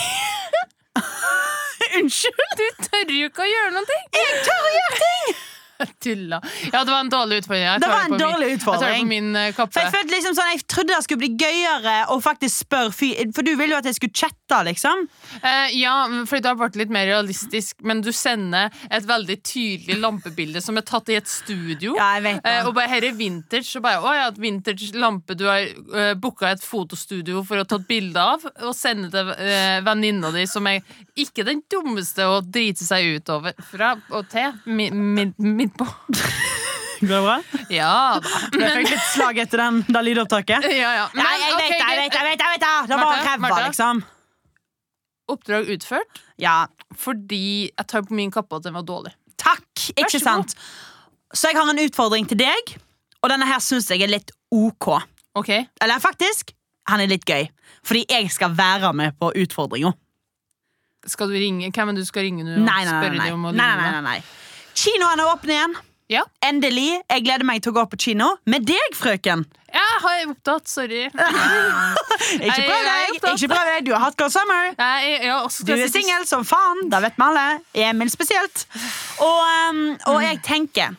[1.99, 2.55] Unnskyld!
[2.59, 4.07] Du tør jo ikke å gjøre noen ting.
[4.15, 5.35] Jeg tør å gjøre ting!
[6.03, 6.39] Tulla.
[6.71, 7.63] Ja, det var en dårlig utfordring.
[7.65, 9.01] Jeg Det var en dårlig min, Jeg utfordring.
[9.05, 9.79] på min eh, For.
[9.81, 13.45] Jeg følte liksom sånn, jeg trodde det skulle bli gøyere å faktisk spørre fyr For
[13.47, 15.05] du ville jo at jeg skulle chatte, liksom.
[15.41, 15.95] Eh, ja,
[16.29, 20.77] fordi det har vært litt mer realistisk, men du sender et veldig tydelig lampebilde som
[20.79, 21.95] er tatt i et studio.
[21.99, 22.53] Ja, jeg vet det.
[22.55, 23.75] Eh, og bare her er vintage.
[23.79, 27.79] Og bare, å ja, vintage lampe du har uh, booka et fotostudio for å ta
[27.81, 30.81] et bilde av, og sende til uh, venninna di, som er
[31.19, 33.55] ikke den dummeste å drite seg ut over.
[33.71, 34.53] Fra og til.
[34.65, 35.33] min mi-
[35.65, 35.85] Midt på.
[37.05, 37.35] Går det bra?
[37.73, 37.91] Ja
[38.23, 38.29] da.
[38.55, 40.67] Jeg fikk litt slag etter den, det lydopptaket.
[40.81, 41.05] Ja, ja.
[41.13, 42.73] Men, Nei, jeg vet det, jeg vet det, jeg vet det, jeg vet det!
[42.91, 43.65] Det var Martha, ræva, Martha.
[43.67, 44.03] liksom.
[45.33, 46.55] Oppdrag utført Ja,
[47.01, 47.41] fordi
[47.71, 49.11] jeg tar på min kappe at den var dårlig.
[49.41, 49.65] takk!
[49.95, 50.27] Vær Ikke så god.
[50.29, 50.55] sant?
[51.35, 52.75] Så jeg har en utfordring til deg,
[53.21, 54.91] og denne her syns jeg er litt OK.
[55.35, 55.49] Ok,
[55.83, 56.53] Eller faktisk,
[56.87, 57.49] han er litt gøy.
[57.83, 59.91] Fordi jeg skal være med på utfordringa.
[61.11, 61.67] Skal du ringe?
[61.75, 62.53] Hvem er det du skal ringe nå?
[62.55, 63.01] og Nei, nei, nei.
[63.01, 63.91] spørre nei, dem om å nei, nei, meg?
[63.91, 64.44] nei, nei.
[64.75, 65.75] Kinoene er åpne igjen.
[66.11, 66.21] Ja.
[66.45, 66.99] Endelig.
[67.09, 69.45] Jeg gleder meg til å gå på kino med deg, frøken.
[69.73, 71.05] Ja, har jeg opptatt, sorry.
[72.45, 73.15] Ikke prøv deg.
[73.17, 73.87] Ikke prøv deg.
[73.87, 74.69] Du har hatt girl summer.
[74.77, 75.31] Jeg,
[75.65, 76.85] Du er singel som faen.
[76.93, 77.45] Da vet vi alle.
[77.87, 78.67] Emil spesielt.
[79.23, 79.81] Og, um,
[80.13, 80.93] og jeg tenker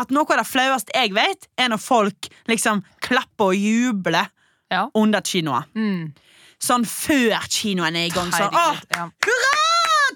[0.00, 4.30] at noe av det flaueste jeg vet, er når folk liksom klapper og jubler
[4.72, 4.86] Ja.
[4.96, 5.66] under kinoer.
[5.76, 6.14] Mm.
[6.62, 8.30] Sånn før kinoen er i gang.
[8.32, 9.10] Sånn, Herregud, ja.
[9.26, 9.58] hurra!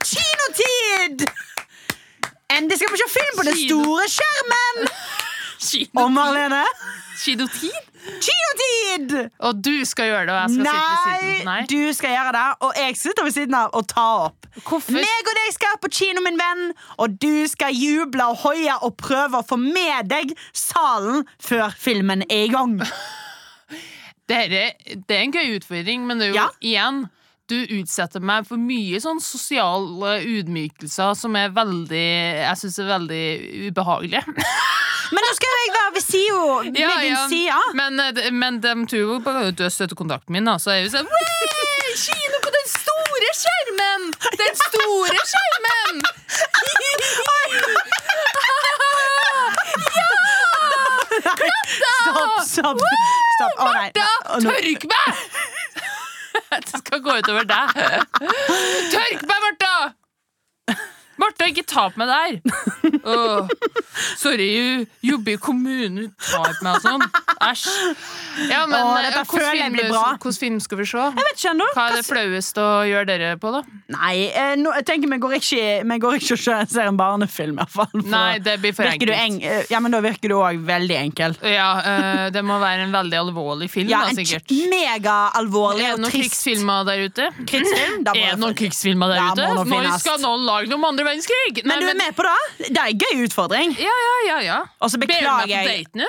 [0.07, 1.27] Kinotid!
[2.55, 4.89] Endelig skal vi se film på den store skjermen!
[5.67, 6.63] Kino- Og Marlene
[7.23, 7.73] Kinotid?
[8.23, 9.15] kinotid!
[9.49, 11.49] Og du skal gjøre det, og jeg skal sitte ved siden siden.
[11.49, 11.63] Nei.
[11.73, 14.47] du skal gjøre det, og jeg sitter ved siden av og tar opp.
[14.69, 14.93] Hvorfor?
[14.95, 16.63] Meg og deg skal på kino, min venn,
[17.03, 22.23] og du skal juble og hoie og prøve å få med deg salen før filmen
[22.29, 22.77] er i gang.
[24.31, 24.69] Dere,
[25.09, 26.49] det er en gøy utfordring, men det er jo Ja.
[26.61, 27.05] igjen
[27.51, 32.03] du utsetter meg for mye sånn sosiale udmykelser som er veldig
[32.43, 33.25] Jeg syns er veldig
[33.69, 34.23] ubehagelige.
[35.15, 37.27] Men nå skal jo jeg være ved sida ved Ja, din ja.
[37.31, 37.61] side.
[37.79, 38.31] Men, de de-
[39.23, 41.07] bare at du er støttekontakten min, da, så er jo sånn
[41.97, 44.03] Kino på den store skjermen!
[44.37, 46.03] Den store skjermen!
[51.17, 52.81] Stopp, stopp.
[53.37, 53.55] stopp.
[53.61, 53.89] Å, nei.
[53.97, 54.07] Da,
[54.45, 55.23] tørk meg!
[56.67, 57.79] Det skal gå utover deg.
[58.93, 60.06] Tørk meg, Martha!
[61.19, 62.41] Martha, ikke ta på meg der!
[63.07, 63.47] Oh,
[64.19, 67.05] sorry, jeg jobber i kommunen, ta på meg og sånn.
[67.47, 67.67] Æsj.
[68.51, 70.03] Ja, men Åh, eh, dette hvordan føler jeg film, blir bra.
[70.21, 70.99] hvordan film skal vi se?
[71.07, 71.69] Jeg vet ikke ennå.
[71.77, 73.63] Hva er det flaueste å gjøre dere på, da?
[73.97, 76.99] Nei, eh, nå, jeg tenker vi går ikke, vi går ikke og ser- ser en
[77.01, 77.91] barnefilm, i hvert fall.
[77.95, 79.15] for Nei, det blir for enkelt.
[79.17, 81.37] eng, eh, ja, men da virker du òg veldig enkel.
[81.43, 84.43] Ja, eh, Det må være en veldig alvorlig film, Ja, da, en sikkert.
[84.43, 85.87] og trist.
[85.87, 87.31] Er det noen krigsfilmer der ute?
[87.47, 88.05] krigsfilm.
[88.05, 89.47] Da må Er det noen krigsfilmer der Ja, ute?
[89.57, 91.65] må nå Når skal noen lage noen om andre verdenskrig?
[91.67, 92.37] Men du er med på det?
[92.69, 93.75] Det er en gøy utfordring.
[93.81, 94.59] Ja, ja, ja, ja.
[94.83, 95.87] Og så Ber du meg beklager på jeg.
[95.87, 96.09] date nå?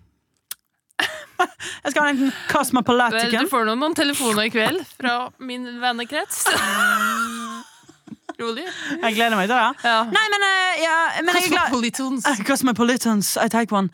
[1.40, 3.30] Jeg skal ha en Vel, Cosmopolitan.
[3.32, 6.42] du får nå noen telefoner i kveld fra min vennekrets.
[8.40, 8.64] Rolig.
[9.02, 9.84] Jeg gleder meg til det.
[9.84, 9.98] Ja.
[10.08, 12.26] Nei, men, uh, ja, men jeg er glad Cosmopolitans.
[12.26, 13.90] Eh, Cosmopolitans, I take one.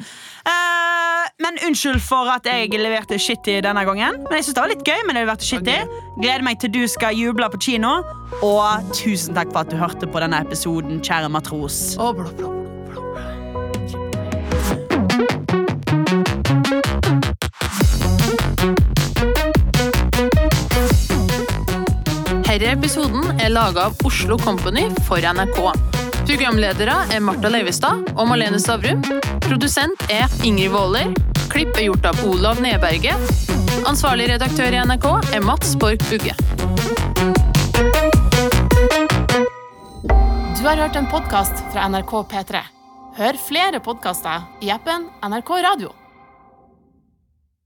[0.46, 4.20] Uh, men unnskyld for at jeg leverte shitty denne gangen.
[4.28, 5.00] Men jeg synes det var litt gøy.
[5.06, 5.78] men jeg leverte shitty
[6.20, 7.98] Gleder meg til du skal juble på kino.
[8.42, 11.96] Og tusen takk for at du hørte på denne episoden, kjære matros.
[11.98, 12.65] Blå, blå, blå.
[22.56, 25.58] Herre episoden er laga av Oslo Company for NRK.
[26.24, 29.02] Programledere er Marta Leivestad og Malene Stavrum.
[29.44, 31.10] Produsent er Ingrid Waaler.
[31.52, 33.28] Klipp er gjort av Olav Nedberget.
[33.84, 35.04] Ansvarlig redaktør i NRK
[35.36, 36.32] er Mats Borch Bugge.
[40.56, 42.64] Du har hørt en podkast fra NRK P3.
[43.20, 45.92] Hør flere podkaster i appen NRK Radio.